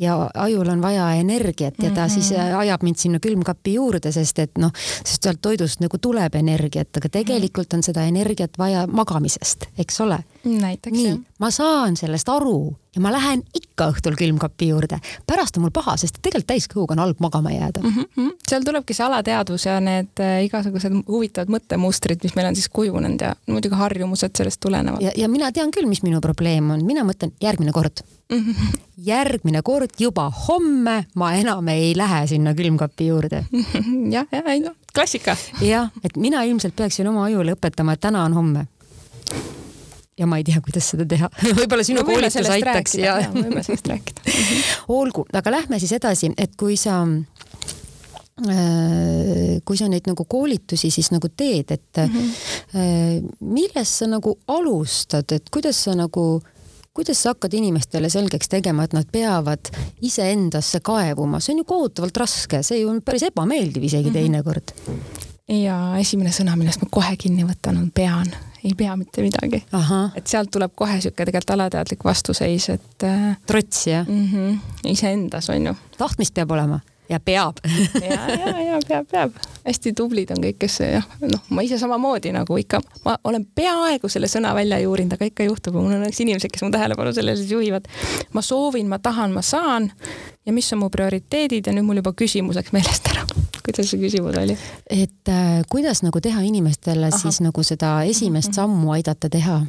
[0.00, 2.14] ja ajul on vaja energiat ja ta mm -hmm.
[2.14, 4.72] siis äh, ajab mind sinna külmkapi juurde, sest et noh,
[5.04, 10.18] sest sealt toidust nagu tuleb energiat, aga tegelikult on seda energiat vaja magamisest, eks ole.
[10.90, 14.98] nii, ma saan sellest aru ja ma lähen ikka õhtul külmkapi juurde.
[15.26, 17.90] pärast on mul paha, sest tegelikult täiskõhuga on halb magama jääda mm.
[18.16, 18.30] -hmm.
[18.48, 23.20] seal tulebki see alateadvus ja need äh, igasugused huvitavad mõttemustrid, mis meil on siis kujunenud
[23.20, 25.02] ja muidugi harjumused sellest tulenevad.
[25.02, 28.02] ja, ja mina tean küll, mis minu probleem on, mina mõtlen järgmine kord
[29.10, 33.44] järgmine kord juba homme ma enam ei lähe sinna külmkapi juurde.
[34.14, 35.36] jah, jah, ei noh, klassika.
[35.64, 38.66] jah, et mina ilmselt peaksin oma ajule õpetama, et täna on homme.
[40.18, 43.62] ja ma ei tea, kuidas seda teha võib-olla sinu no, koolitus aitaks ja, ja võime
[43.64, 44.20] sellest rääkida
[44.92, 47.00] olgu, aga lähme siis edasi, et kui sa
[48.44, 53.30] äh, kui sa neid nagu koolitusi siis nagu teed, et mm -hmm.
[53.40, 56.42] millest sa nagu alustad, et kuidas sa nagu
[57.00, 59.70] kuidas sa hakkad inimestele selgeks tegema, et nad peavad
[60.04, 64.18] iseendasse kaevuma, see on ju kohutavalt raske, see ju on päris ebameeldiv isegi mm -hmm.
[64.18, 64.72] teinekord.
[65.48, 68.28] ja esimene sõna, millest ma kohe kinni võtan, on pean,
[68.64, 69.64] ei pea mitte midagi.
[70.14, 73.02] et sealt tuleb kohe sihuke tegelikult alateadlik vastuseis, et.
[73.02, 74.58] Äh, trots jah mm -hmm.?
[74.84, 75.74] iseendas on ju.
[75.98, 76.80] tahtmist peab olema
[77.10, 77.60] ja peab
[78.10, 79.38] ja, ja, ja peab, peab.
[79.66, 84.08] hästi tublid on kõik, kes jah, noh, ma ise samamoodi nagu ikka, ma olen peaaegu
[84.12, 87.40] selle sõna välja juurinud, aga ikka juhtub mul on õnneks inimesed, kes mu tähelepanu sellele
[87.40, 87.88] siis juhivad.
[88.32, 89.90] ma soovin, ma tahan, ma saan
[90.46, 93.26] ja mis on mu prioriteedid ja nüüd mul juba küsimus läks meelest ära.
[93.64, 94.56] kuidas see küsimus oli?
[94.90, 97.18] et äh, kuidas nagu teha inimestele Aha.
[97.18, 99.62] siis nagu seda esimest sammu aidata teha?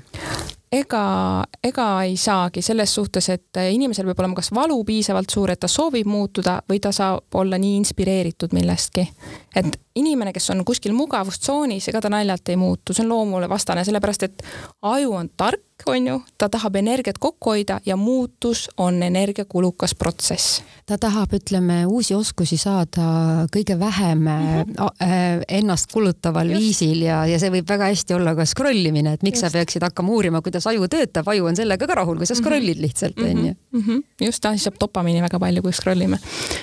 [0.72, 5.60] Ega, ega ei saagi selles suhtes, et inimesel peab olema kas valu piisavalt suur, et
[5.60, 9.08] ta soovib muutuda või ta saab olla nii inspireeritud millestki.
[9.56, 13.84] et inimene, kes on kuskil mugavustsoonis, ega ta naljalt ei muutu, see on loomule vastane,
[13.86, 14.44] sellepärast et
[14.82, 20.62] aju on tark, on ju, ta tahab energiat kokku hoida ja muutus on energiakulukas protsess.
[20.86, 25.44] ta tahab, ütleme, uusi oskusi saada kõige vähem mm -hmm.
[25.48, 26.62] ennast kulutaval Just.
[26.62, 29.52] viisil ja, ja see võib väga hästi olla ka scroll imine, et miks Just.
[29.52, 32.44] sa peaksid hakkama uurima, kuidas aju töötab, aju on sellega ka rahul, kui sa mhm.
[32.44, 33.30] scroll'id lihtsalt, mhm.
[33.30, 33.56] onju.
[33.72, 34.00] Mhm.
[34.22, 36.20] just, ta siis saab dopamiini väga palju, kui scroll ime.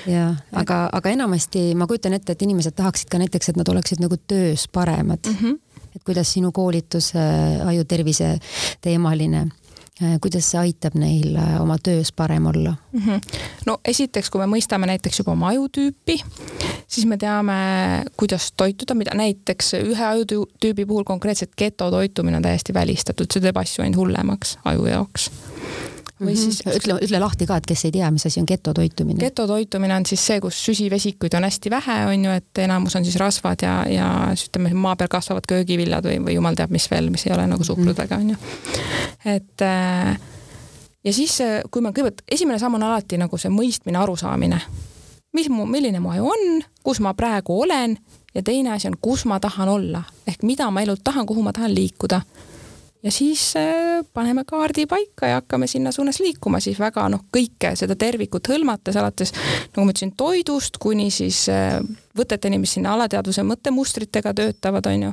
[0.07, 4.01] ja, aga, aga enamasti ma kujutan ette, et inimesed tahaksid ka näiteks, et nad oleksid
[4.01, 5.37] nagu töös paremad mm.
[5.41, 5.68] -hmm
[5.99, 8.37] et kuidas sinu koolitus äh, ajutervise
[8.85, 9.49] teemaline
[10.03, 13.01] äh, kuidas see aitab neil äh, oma töös parem olla mm?
[13.01, 13.21] -hmm.
[13.67, 16.21] no esiteks, kui me mõistame näiteks juba oma ajutüüpi,
[16.87, 17.59] siis me teame,
[18.17, 23.83] kuidas toituda, mida näiteks ühe ajutüübi puhul konkreetselt getotoitumine on täiesti välistatud, see teeb asju
[23.83, 25.31] ainult hullemaks aju jaoks
[26.21, 26.53] või mm -hmm.
[26.53, 29.21] siis ütle, ütle lahti ka, et kes ei tea, mis asi on getotoitumine.
[29.21, 33.17] getotoitumine on siis see, kus süsivesikuid on hästi vähe, on ju, et enamus on siis
[33.17, 37.11] rasvad ja, ja siis ütleme, maa peal kasvavad köögiviljad või, või jumal teab, mis veel,
[37.11, 38.37] mis ei ole nagu suhkrudega, on ju.
[39.25, 40.21] et äh,
[41.05, 41.39] ja siis,
[41.71, 44.61] kui me kõigepealt, esimene samm on alati nagu see mõistmine, arusaamine.
[45.33, 47.99] mis mu, milline mu aju on, kus ma praegu olen
[48.35, 51.53] ja teine asi on, kus ma tahan olla ehk mida ma elult tahan, kuhu ma
[51.53, 52.21] tahan liikuda
[53.03, 57.75] ja siis äh, paneme kaardi paika ja hakkame sinna suunas liikuma siis väga noh, kõike
[57.79, 61.79] seda tervikut hõlmates, alates nagu ma ütlesin, toidust kuni siis äh,
[62.19, 65.13] võteteni, mis sinna alateadvuse mõttemustritega töötavad, on ju.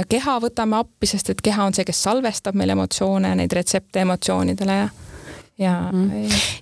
[0.00, 4.06] ja keha võtame appi, sest et keha on see, kes salvestab meil emotsioone, neid retsepte
[4.06, 4.88] emotsioonidele ja
[5.58, 6.10] ja mm.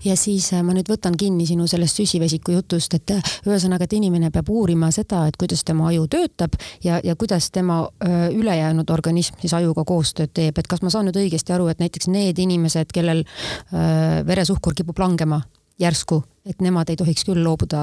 [0.05, 3.97] ja siis äh, ma nüüd võtan kinni sinu sellest süsivesiku jutust, et äh, ühesõnaga, et
[3.99, 8.29] inimene peab uurima seda, et kuidas tema aju töötab ja, ja kuidas tema öö, äh,
[8.37, 12.09] ülejäänud organism siis ajuga koostööd teeb, et kas ma saan nüüd õigesti aru, et näiteks
[12.13, 15.43] need inimesed, kellel öö, veresuhkur kipub langema
[15.81, 17.83] järsku, et nemad ei tohiks küll loobuda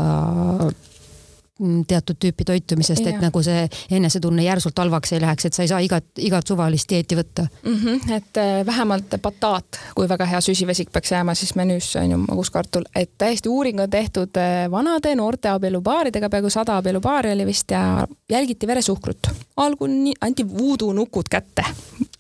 [1.88, 5.82] teatud tüüpi toitumisest, et nagu see enesetunne järsult halvaks ei läheks, et sa ei saa
[5.86, 7.76] igat, igat suvalist dieeti võtta mm.
[7.76, 12.18] -hmm, et äh, vähemalt bataat, kui väga hea süsivesik peaks jääma, siis menüüsse on ju
[12.18, 17.72] maguskartul, et täiesti uuring on tehtud äh, vanade noorte abielupaaridega, peaaegu sada abielupaari oli vist
[17.72, 19.28] ja jälgiti veresuhkrut.
[19.58, 21.66] algul anti voodoo nukud kätte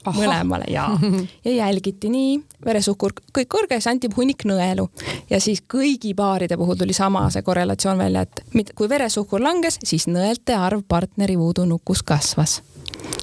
[0.03, 0.17] Aha.
[0.19, 0.87] mõlemale ja,
[1.45, 2.35] ja jälgiti nii,
[2.65, 4.89] veresuhkur kõik kõrge, siis anti hunnik nõelu.
[5.29, 10.09] Ja siis kõigi paaride puhul tuli sama see korrelatsioon välja, et kui veresuhkur langes, siis
[10.11, 12.59] nõelte arv partneri voodoo-nukus kasvas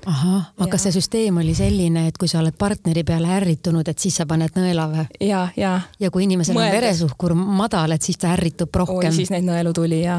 [0.07, 4.17] ahah, aga see süsteem oli selline, et kui sa oled partneri peale ärritunud, et siis
[4.21, 5.05] sa paned nõela või?
[5.29, 5.77] ja, ja.
[6.01, 6.73] ja kui inimesel Mõeldes.
[6.73, 9.13] on veresuhkur madal, et siis ta ärritub rohkem.
[9.15, 10.17] siis neid nõelu tuli ja.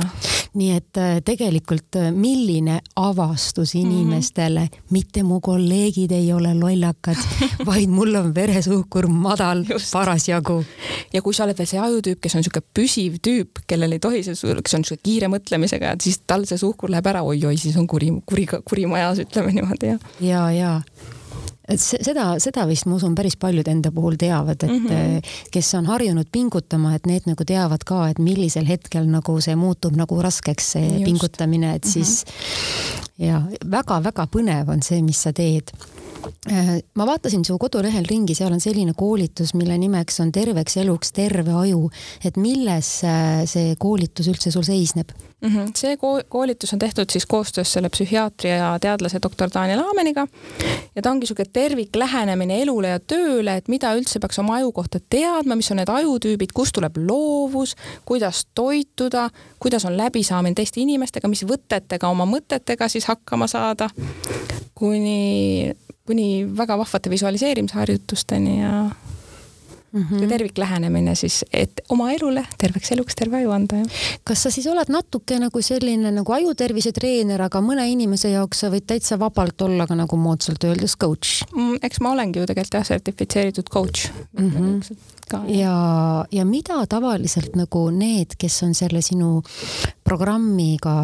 [0.58, 3.84] nii et äh, tegelikult äh, milline avastus mhm.
[3.86, 4.96] inimestele mm, -hmm.
[4.98, 7.20] mitte mu kolleegid ei ole lollakad
[7.70, 10.64] vaid mul on veresuhkur madal parasjagu.
[11.14, 14.24] ja kui sa oled veel see ajutüüp, kes on niisugune püsiv tüüp, kellel ei tohi
[14.24, 17.58] see, kes on niisugune kiire mõtlemisega, et siis tal see suhkur läheb ära oi,, oi-oi,
[17.58, 20.06] siis on kuri, kuri, kuri majas, ütleme niimoodi, jah.
[20.20, 20.76] ja, ja
[21.72, 25.30] et seda, seda vist ma usun, päris paljud enda puhul teavad, et mm -hmm.
[25.52, 29.96] kes on harjunud pingutama, et need nagu teavad ka, et millisel hetkel nagu see muutub
[29.96, 31.06] nagu raskeks, see Just.
[31.06, 31.94] pingutamine, et mm -hmm.
[31.94, 32.26] siis
[33.18, 35.72] ja väga-väga põnev on see, mis sa teed
[36.52, 41.14] Äh, ma vaatasin su kodulehel ringi, seal on selline koolitus, mille nimeks on Terveks eluks
[41.18, 41.90] terve aju.
[42.26, 45.50] et milles äh, see koolitus üldse sul seisneb mm?
[45.50, 45.72] -hmm.
[45.76, 45.98] see
[46.30, 50.28] koolitus on tehtud siis koostöös selle psühhiaatri ja teadlase doktor Daniel Aameniga
[50.96, 55.00] ja ta ongi niisugune terviklähenemine elule ja tööle, et mida üldse peaks oma aju kohta
[55.10, 57.76] teadma, mis on need ajutüübid, kust tuleb loovus,
[58.06, 63.90] kuidas toituda, kuidas on läbisaamine teiste inimestega, mis võtetega oma mõtetega siis hakkama saada,
[64.76, 65.72] kuni
[66.06, 68.90] kuni väga vahvate visualiseerimisharjutusteni ja
[69.92, 70.30] mm -hmm.
[70.30, 73.76] terviklähenemine siis, et oma elule terveks eluks terve aju anda.
[74.24, 78.70] kas sa siis oled natuke nagu selline nagu ajutervise treener, aga mõne inimese jaoks sa
[78.70, 81.80] võid täitsa vabalt olla ka nagu moodsalt öeldes coach mm,?
[81.82, 84.50] eks ma olengi ju tegelikult jah, sertifitseeritud coach mm.
[84.50, 84.98] -hmm.
[85.32, 89.42] Ka, ja, ja mida tavaliselt nagu need, kes on selle sinu
[90.04, 90.96] programmiga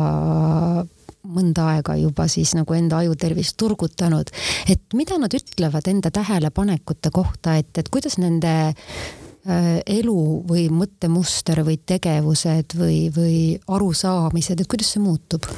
[1.27, 4.31] mõnda aega juba siis nagu enda ajutervist turgutanud,
[4.69, 11.63] et mida nad ütlevad enda tähelepanekute kohta, et, et kuidas nende äh, elu või mõttemuster
[11.67, 15.49] või tegevused või, või arusaamised, et kuidas see muutub?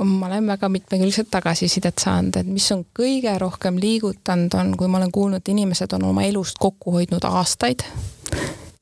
[0.00, 5.00] ma olen väga mitmekülgset tagasisidet saanud, et mis on kõige rohkem liigutanud, on, kui ma
[5.00, 7.84] olen kuulnud, inimesed on oma elust kokku hoidnud aastaid.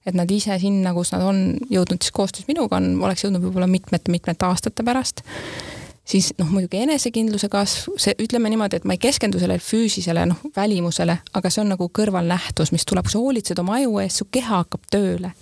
[0.06, 1.40] Et nad ise sinna, kus nad on
[1.72, 5.24] jõudnud siis koostöös minuga, on, oleks jõudnud võib-olla mitmete-mitmete aastate pärast
[6.08, 10.40] siis noh, muidugi enesekindluse kasv, see ütleme niimoodi, et ma ei keskendu sellele füüsisele noh,
[10.56, 14.62] välimusele, aga see on nagu kõrvalnähtus, mis tuleb, sa hoolitsed oma aju eest, su keha
[14.64, 15.32] hakkab tööle.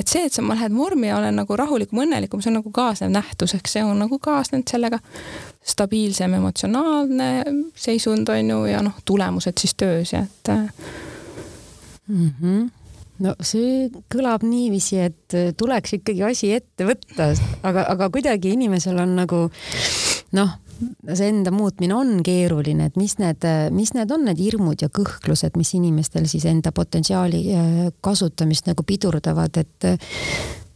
[0.00, 2.70] et see, et sa, ma lähen vormi ja olen nagu rahulikum, õnnelikum, see on nagu
[2.72, 5.00] kaasnev nähtus, ehk see on nagu kaasnenud sellega
[5.66, 7.30] stabiilsem emotsionaalne
[7.76, 10.52] seisund on ju ja noh, tulemused siis töös ja et
[12.08, 12.30] mm.
[12.40, 12.79] -hmm
[13.24, 17.30] no see kõlab niiviisi, et tuleks ikkagi asi ette võtta,
[17.66, 19.44] aga, aga kuidagi inimesel on nagu
[20.36, 20.56] noh,
[21.12, 23.44] see enda muutmine on keeruline, et mis need,
[23.76, 28.86] mis need on need hirmud ja kõhklused, mis inimestel siis enda potentsiaali äh, kasutamist nagu
[28.86, 29.90] pidurdavad, et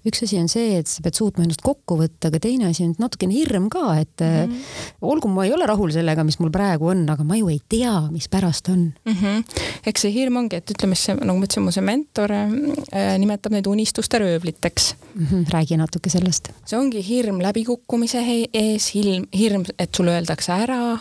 [0.04, 2.94] üks asi on see, et sa pead suutma ennast kokku võtta, aga teine asi on
[3.00, 5.00] natukene hirm ka, et mm -hmm.
[5.10, 8.08] olgu, ma ei ole rahul sellega, mis mul praegu on, aga ma ju ei tea,
[8.10, 9.12] mis pärast on mm.
[9.12, 9.44] -hmm.
[9.86, 13.52] eks see hirm ongi, et ütleme siis nagu ma ütlesin, mu see mentor äh, nimetab
[13.52, 15.26] neid unistuste röövliteks mm.
[15.26, 15.46] -hmm.
[15.50, 16.48] räägi natuke sellest.
[16.66, 20.98] see ongi hirm läbikukkumise ees, hirm, hirm, et sulle öeldakse ära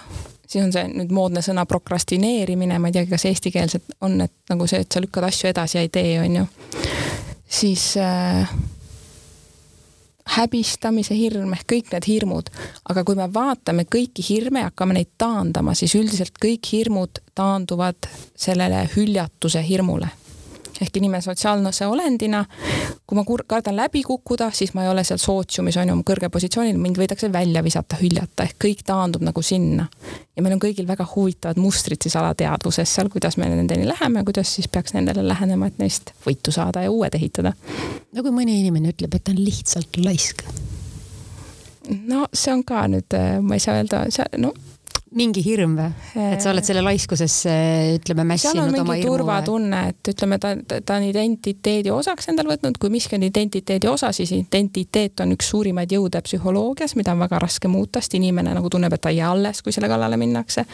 [0.47, 4.67] siis on see nüüd moodne sõna prokrastineerimine, ma ei teagi, kas eestikeelset on, et nagu
[4.69, 6.45] see, et sa lükkad asju edasi ja ei tee, on ju.
[7.61, 8.53] siis äh,
[10.37, 12.49] häbistamise hirm ehk kõik need hirmud.
[12.89, 18.09] aga kui me vaatame kõiki hirme ja hakkame neid taandama, siis üldiselt kõik hirmud taanduvad
[18.35, 20.09] sellele hüljatuse hirmule
[20.81, 22.43] ehk inimene sotsiaalse olendina,
[23.07, 26.79] kui ma kardan läbi kukkuda, siis ma ei ole seal sootsiumis, on ju, kõrgel positsioonil,
[26.81, 29.87] mind võidakse välja visata, hüljata, ehk kõik taandub nagu sinna.
[30.35, 34.55] ja meil on kõigil väga huvitavad mustrid siis alateadvuses seal, kuidas me nendeni läheme, kuidas
[34.55, 37.53] siis peaks nendele lähenema, et neist võitu saada ja uued ehitada.
[38.13, 40.45] no kui mõni inimene ütleb, et ta on lihtsalt laisk
[42.07, 44.53] no see on ka nüüd, ma ei saa öelda, see, no
[45.17, 45.89] mingi hirm või?
[46.33, 47.53] et sa oled selle laiskusesse,
[47.97, 49.09] ütleme, mässinud oma hirmu?
[49.09, 54.11] turvatunne, et ütleme, ta, ta on identiteedi osaks endale võtnud, kui miski on identiteedi osa,
[54.15, 58.71] siis identiteet on üks suurimaid jõude psühholoogias, mida on väga raske muuta, sest inimene nagu
[58.73, 60.65] tunneb, et ta ei jää alles, kui selle kallale minnakse.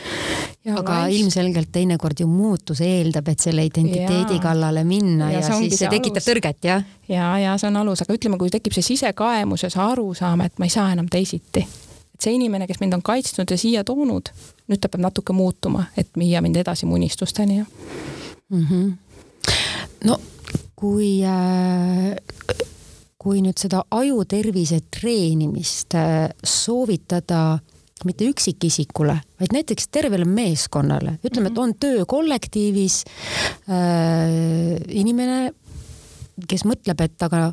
[0.75, 1.19] aga lais...
[1.19, 4.43] ilmselgelt teinekord ju muutus eeldab, et selle identiteedi ja.
[4.43, 6.31] kallale minna ja, ja siis see, see tekitab alus.
[6.31, 6.87] tõrget, jah?
[7.09, 10.59] ja, ja see on alus, aga ütleme, kui tekib see sisekaemus ja see arusaam, et
[10.59, 11.65] ma ei saa enam teisiti
[12.19, 14.31] et see inimene, kes mind on kaitsnud ja siia toonud,
[14.67, 18.65] nüüd ta peab natuke muutuma, et viia mind edasi mu unistusteni mm.
[18.65, 18.91] -hmm.
[20.03, 20.19] no
[20.75, 22.15] kui äh,
[23.19, 27.59] kui nüüd seda ajutervise treenimist äh, soovitada
[28.07, 31.63] mitte üksikisikule, vaid näiteks tervele meeskonnale, ütleme, et mhm.
[31.63, 33.01] on töökollektiivis
[33.67, 35.51] äh, inimene,
[36.47, 37.49] kes mõtleb, et aga,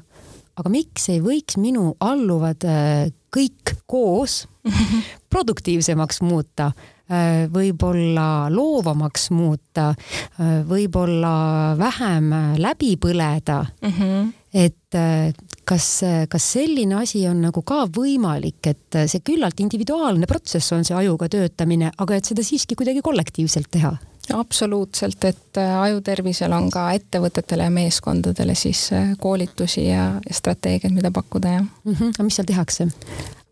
[0.55, 4.45] aga miks ei võiks minu alluvad äh, kõik koos
[5.33, 6.71] produktiivsemaks muuta,
[7.11, 13.93] äh, võib-olla loovamaks muuta, äh, võib-olla vähem läbi põleda mm.
[13.99, 14.33] -hmm.
[14.55, 15.33] et äh,
[15.65, 15.89] kas,
[16.31, 21.29] kas selline asi on nagu ka võimalik, et see küllalt individuaalne protsess on see ajuga
[21.29, 23.97] töötamine, aga et seda siiski kuidagi kollektiivselt teha?
[24.35, 28.89] Absoluutselt, et ajutervisel on ka ettevõtetele ja meeskondadele siis
[29.23, 31.93] koolitusi ja, ja strateegiaid, mida pakkuda, jah mm.
[31.93, 32.15] -hmm.
[32.15, 32.89] aga mis seal tehakse?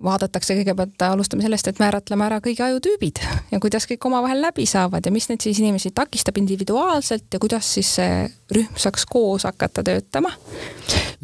[0.04, 3.20] vaadatakse kõigepealt, alustame sellest, et määratleme ära kõigi ajutüübid
[3.52, 7.70] ja kuidas kõik omavahel läbi saavad ja mis neid siis inimesi takistab individuaalselt ja kuidas
[7.76, 10.32] siis see rühm saaks koos hakata töötama.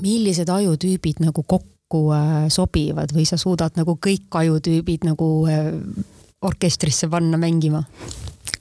[0.00, 5.72] millised ajutüübid nagu kokku äh, sobivad või sa suudad nagu kõik ajutüübid nagu äh,
[6.42, 7.84] orkestrisse panna mängima?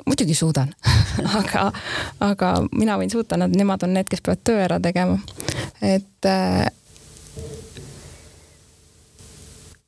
[0.08, 0.74] Muidugi suudan
[1.40, 1.72] aga,
[2.24, 5.20] aga mina võin suuta, nad, nemad on need, kes peavad töö ära tegema.
[5.82, 6.68] et äh,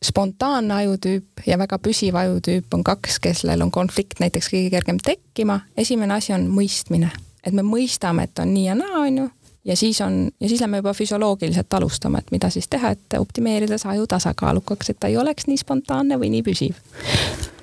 [0.06, 5.62] spontaanne ajutüüp ja väga püsiv ajutüüp on kaks, kellel on konflikt näiteks kõige kergem tekkima.
[5.78, 7.12] esimene asi on mõistmine,
[7.46, 9.30] et me mõistame, et on nii ja naa, on ju,
[9.66, 13.78] ja siis on, ja siis lähme juba füsioloogiliselt alustama, et mida siis teha, et optimeerida
[13.78, 16.82] see aju tasakaalukaks, et ta ei oleks nii spontaanne või nii püsiv.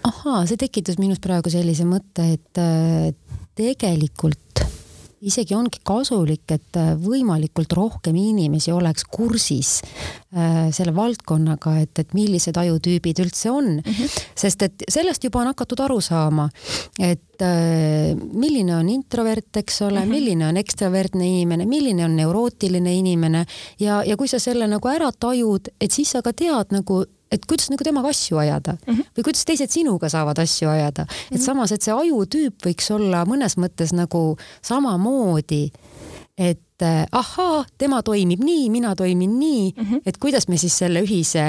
[0.03, 3.13] Ahaa, see tekitas minus praegu sellise mõtte, et äh,
[3.59, 4.49] tegelikult
[5.25, 12.15] isegi ongi kasulik, et äh, võimalikult rohkem inimesi oleks kursis äh, selle valdkonnaga, et, et
[12.15, 13.83] millised ajutüübid üldse on mm.
[13.83, 14.21] -hmm.
[14.39, 16.49] sest et sellest juba on hakatud aru saama,
[16.99, 20.11] et äh, milline on introvert, eks ole mm, -hmm.
[20.11, 23.45] milline on ekstravertne inimene, milline on neurootiline inimene
[23.81, 27.45] ja, ja kui sa selle nagu ära tajud, et siis sa ka tead nagu et
[27.49, 29.11] kuidas nagu temaga asju ajada mm -hmm.
[29.19, 31.37] või kuidas teised sinuga saavad asju ajada mm, -hmm.
[31.37, 35.71] et samas, et see ajutüüp võiks olla mõnes mõttes nagu samamoodi,
[36.39, 40.01] et äh, ahaa, tema toimib nii, mina toimin nii mm, -hmm.
[40.07, 41.45] et kuidas me siis selle ühise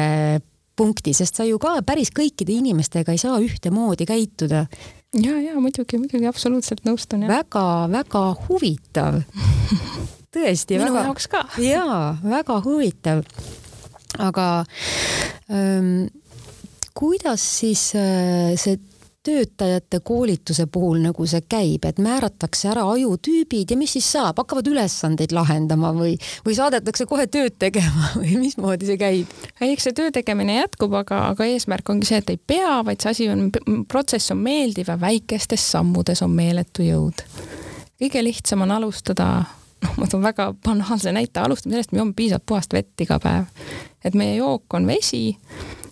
[0.76, 4.66] punkti, sest sa ju ka päris kõikide inimestega ei saa ühtemoodi käituda.
[5.24, 7.28] ja, ja muidugi, muidugi absoluutselt nõustun.
[7.28, 9.22] väga-väga huvitav
[10.36, 10.78] tõesti.
[10.78, 11.46] minu väga, jaoks ka.
[11.58, 13.24] jaa, väga huvitav
[14.18, 14.66] aga
[15.52, 16.08] ähm,
[16.94, 18.80] kuidas siis äh, see
[19.24, 24.68] töötajate koolituse puhul nagu see käib, et määratakse ära ajutüübid ja mis siis saab, hakkavad
[24.72, 26.14] ülesandeid lahendama või,
[26.46, 29.36] või saadetakse kohe tööd tegema või mismoodi see käib?
[29.60, 33.12] eks see töö tegemine jätkub, aga, aga eesmärk ongi see, et ei pea, vaid see
[33.12, 33.50] asi on,
[33.92, 37.26] protsess on meeldiv ja väikestes sammudes on meeletu jõud.
[38.00, 39.30] kõige lihtsam on alustada
[39.84, 43.52] noh, ma toon väga banaalse näite, alustame sellest, me joome piisavalt puhast vett iga päev.
[44.04, 45.38] Et meie jook on vesi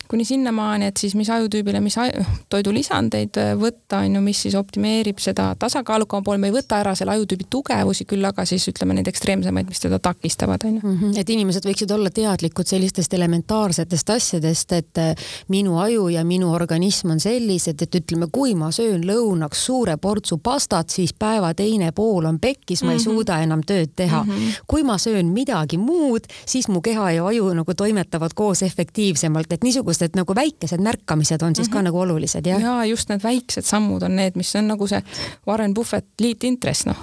[0.10, 4.56] kuni sinnamaani, et siis mis ajutüübile, mis aju, toidulisandeid äh, võtta, on ju, mis siis
[4.56, 8.96] optimeerib seda tasakaalukama poole, me ei võta ära selle ajutüübi tugevusi, küll aga siis ütleme
[8.98, 10.84] neid ekstreemsemaid, mis teda takistavad, on ju.
[10.84, 11.18] Mhm.
[11.20, 17.12] et inimesed võiksid olla teadlikud sellistest elementaarsetest asjadest, et äh, minu aju ja minu organism
[17.16, 22.26] on sellised, et ütleme, kui ma söön lõunaks suure portsu pastat, siis päeva teine pool
[22.26, 23.04] on pekkis, ma ei mm -hmm.
[23.04, 24.32] suuda enam tööd teha mm.
[24.32, 24.62] -hmm.
[24.68, 29.64] kui ma söön midagi muud, siis mu keha ja aju nagu toimetavad koos efektiivsemalt, et
[29.64, 31.74] niisugust just, et nagu väikesed märkamised on siis mm -hmm.
[31.74, 31.86] ka mhm.
[31.86, 32.62] nagu olulised, jah?
[32.62, 35.02] jaa, just need väiksed sammud on need, mis on nagu see
[35.48, 36.98] Warren Buffett liitintress, noh,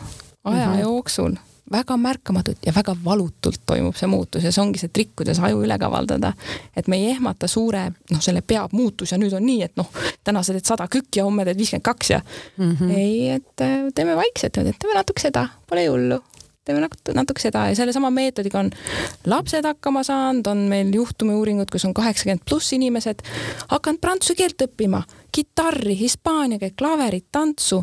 [0.45, 0.81] aja mm -hmm.
[0.81, 1.37] jooksul
[1.73, 5.63] väga märkamatult ja väga valutult toimub see muutus ja see ongi see trikk, kuidas aju
[5.65, 6.33] üle kavaldada.
[6.77, 9.89] et me ei ehmata suure, noh, selle peab muutus ja nüüd on nii, et noh,
[10.25, 12.21] täna sa teed sada kükki ja homme teed viiskümmend kaks ja
[12.57, 12.91] mm -hmm.
[12.97, 16.21] ei, et äh, teeme vaikselt, teeme natuke seda, pole hullu
[16.65, 18.71] teeme natuke, natuke seda ja sellesama meetodiga on
[19.29, 23.21] lapsed hakkama saanud, on meil juhtumiuuringud, kus on kaheksakümmend pluss inimesed
[23.69, 25.03] hakanud prantsuse keelt õppima,
[25.35, 27.83] kitarri, hispaania keelt, klaverit, tantsu.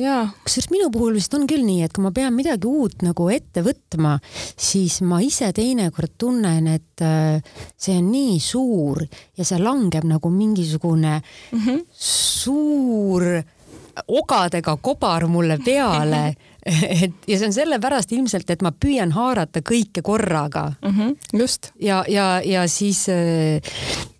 [0.00, 0.26] jaa.
[0.42, 3.62] kusjuures minu puhul vist on küll nii, et kui ma pean midagi uut nagu ette
[3.62, 4.16] võtma,
[4.56, 7.38] siis ma ise teinekord tunnen, et äh,
[7.78, 9.04] see on nii suur
[9.38, 11.84] ja see langeb nagu mingisugune mm -hmm.
[11.94, 13.44] suur
[14.06, 16.34] ogadega kobar mulle peale
[17.04, 20.94] et ja see on sellepärast ilmselt, et ma püüan haarata kõike korraga mm.
[20.98, 21.72] -hmm, just.
[21.80, 23.06] ja, ja, ja siis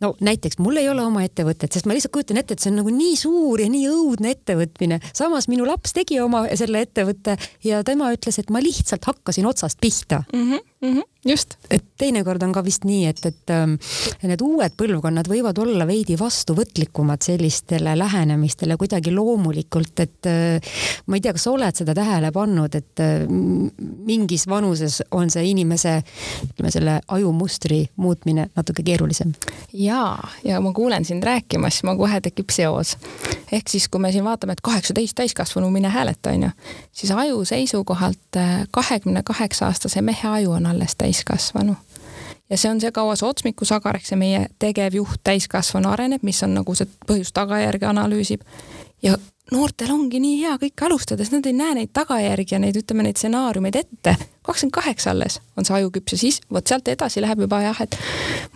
[0.01, 2.81] no näiteks mul ei ole oma ettevõtet, sest ma lihtsalt kujutan ette, et see on
[2.83, 5.01] nagu nii suur ja nii õudne ettevõtmine.
[5.13, 9.81] samas minu laps tegi oma selle ettevõtte ja tema ütles, et ma lihtsalt hakkasin otsast
[9.81, 10.51] pihta mm.
[10.51, 11.55] -hmm, mm -hmm, just.
[11.71, 13.77] et teinekord on ka vist nii, et, et ähm,
[14.23, 20.75] need uued põlvkonnad võivad olla veidi vastuvõtlikumad sellistele lähenemistele kuidagi loomulikult, et äh,
[21.07, 23.25] ma ei tea, kas sa oled seda tähele pannud, et äh,
[24.07, 26.03] mingis vanuses on see inimese,
[26.51, 29.33] ütleme selle ajumustri muutmine natuke keerulisem?
[29.73, 32.97] jaa, ja ma kuulen sind rääkimas, ma kohe tekib seos.
[33.53, 36.51] ehk siis, kui me siin vaatame, et kaheksateist täiskasvanu mine hääleta, onju,
[36.93, 41.77] siis aju seisukohalt äh, kahekümne kaheksa aastase mehe aju on alles täiskasvanu
[42.51, 46.55] ja see on see, kaua see otsmikusagar ehk see meie tegevjuht täiskasvanu areneb, mis on
[46.59, 48.45] nagu see põhjus-tagajärge analüüsib.
[49.03, 49.17] ja
[49.53, 53.21] noortel ongi nii hea kõike alustades, nad ei näe neid tagajärgi ja neid, ütleme neid
[53.21, 54.17] stsenaariumeid ette.
[54.43, 57.81] kakskümmend kaheksa alles on see aju küps ja siis vot sealt edasi läheb juba jah,
[57.81, 57.99] et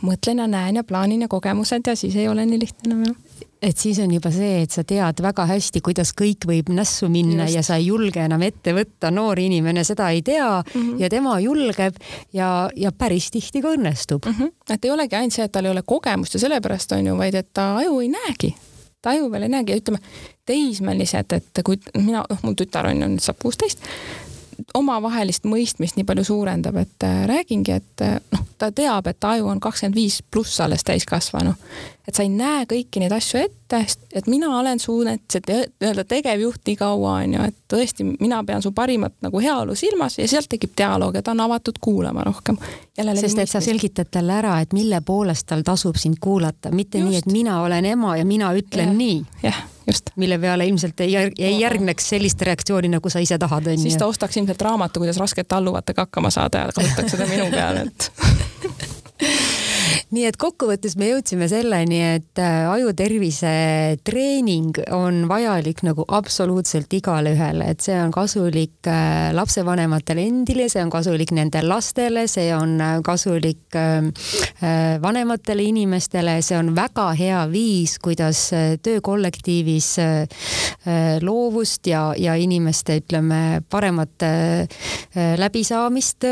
[0.02, 3.28] mõtlen ja näen ja plaanin ja kogemused ja siis ei ole nii lihtne enam jah
[3.62, 7.48] et siis on juba see, et sa tead väga hästi, kuidas kõik võib nässu minna
[7.48, 7.56] Just.
[7.56, 11.00] ja sa ei julge enam ette võtta, noor inimene seda ei tea mm -hmm.
[11.02, 11.96] ja tema julgeb
[12.32, 14.34] ja, ja päris tihti ka õnnestub mm.
[14.38, 14.74] -hmm.
[14.74, 17.34] et ei olegi ainult see, et tal ei ole kogemust ja sellepärast on ju, vaid
[17.34, 18.54] et ta aju ei näegi
[19.02, 19.98] taju veel ei näegi ja ütleme,
[20.46, 23.84] teismelised, et kui mina, noh, mul tütar on ju nüüd saab kuusteist,
[24.74, 29.46] omavahelist mõistmist nii palju suurendab, et äh, räägingi, et äh, noh, ta teab, et aju
[29.52, 31.54] on kakskümmend viis pluss alles täiskasvanu.
[32.09, 33.82] et sa ei näe kõiki neid asju ette,
[34.16, 38.72] et mina olen su nii-öelda tegevjuht nii kaua on ju, et tõesti, mina pean su
[38.72, 42.59] parimat nagu heaolu silmas ja sealt tekib dialoog ja ta on avatud kuulama rohkem.
[43.14, 47.11] sest et sa selgitad talle ära, et mille poolest tal tasub sind kuulata, mitte Just.
[47.11, 48.94] nii, et mina olen ema ja mina ütlen ja.
[48.94, 49.24] nii.
[49.42, 49.66] jah.
[50.16, 53.82] Mille peale ilmselt ei, ei järgneks sellist reaktsiooni, nagu sa ise tahad, onju.
[53.82, 57.86] siis ta ostaks ilmselt raamatu, kuidas raskete alluvatega hakkama saada ja kasutaks seda minu peale,
[57.89, 58.12] et
[60.14, 63.50] nii et kokkuvõttes me jõudsime selleni, et äh, ajutervise
[64.06, 70.82] treening on vajalik nagu absoluutselt igale ühele, et see on kasulik äh, lapsevanematele endile, see
[70.84, 73.56] on kasulik nende lastele, see on äh, kasulik
[75.02, 78.48] vanematele inimestele, see on väga hea viis, kuidas
[78.82, 79.90] töökollektiivis
[81.22, 84.26] loovust ja, ja inimeste, ütleme, paremat
[85.38, 86.26] läbisaamist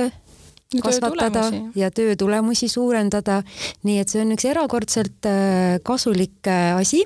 [0.83, 3.43] kasvatada ja töö tulemusi suurendada.
[3.87, 7.05] nii et see on üks erakordselt äh, kasulik äh, asi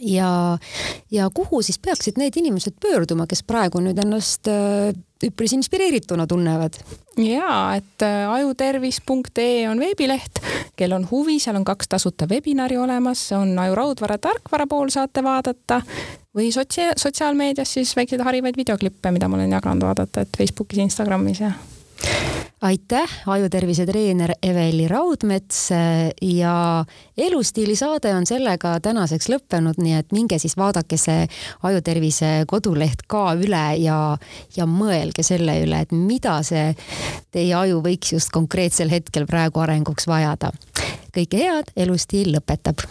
[0.00, 0.58] ja,
[1.10, 4.92] ja kuhu siis peaksid need inimesed pöörduma, kes praegu nüüd ennast äh,
[5.24, 6.76] üpris inspireerituna tunnevad?
[7.16, 10.42] ja, et ajutervis.ee on veebileht,
[10.76, 15.24] kel on huvi, seal on kaks tasuta webinari olemas, on Aju Raudvara tarkvara pool saate
[15.24, 15.80] vaadata
[16.36, 21.42] või sotsia-, sotsiaalmeedias siis väikseid harivaid videoklippe, mida ma olen jaganud vaadata, et Facebookis, Instagramis
[21.42, 21.56] ja
[22.60, 25.68] aitäh, ajutervise treener Eveli Raudmets
[26.22, 26.84] ja
[27.18, 31.26] elustiili saade on sellega tänaseks lõppenud, nii et minge siis vaadake see
[31.62, 34.00] ajutervise koduleht ka üle ja,
[34.56, 36.72] ja mõelge selle üle, et mida see
[37.34, 40.52] teie aju võiks just konkreetsel hetkel praegu arenguks vajada.
[41.14, 42.82] kõike head, elustiil lõpetab.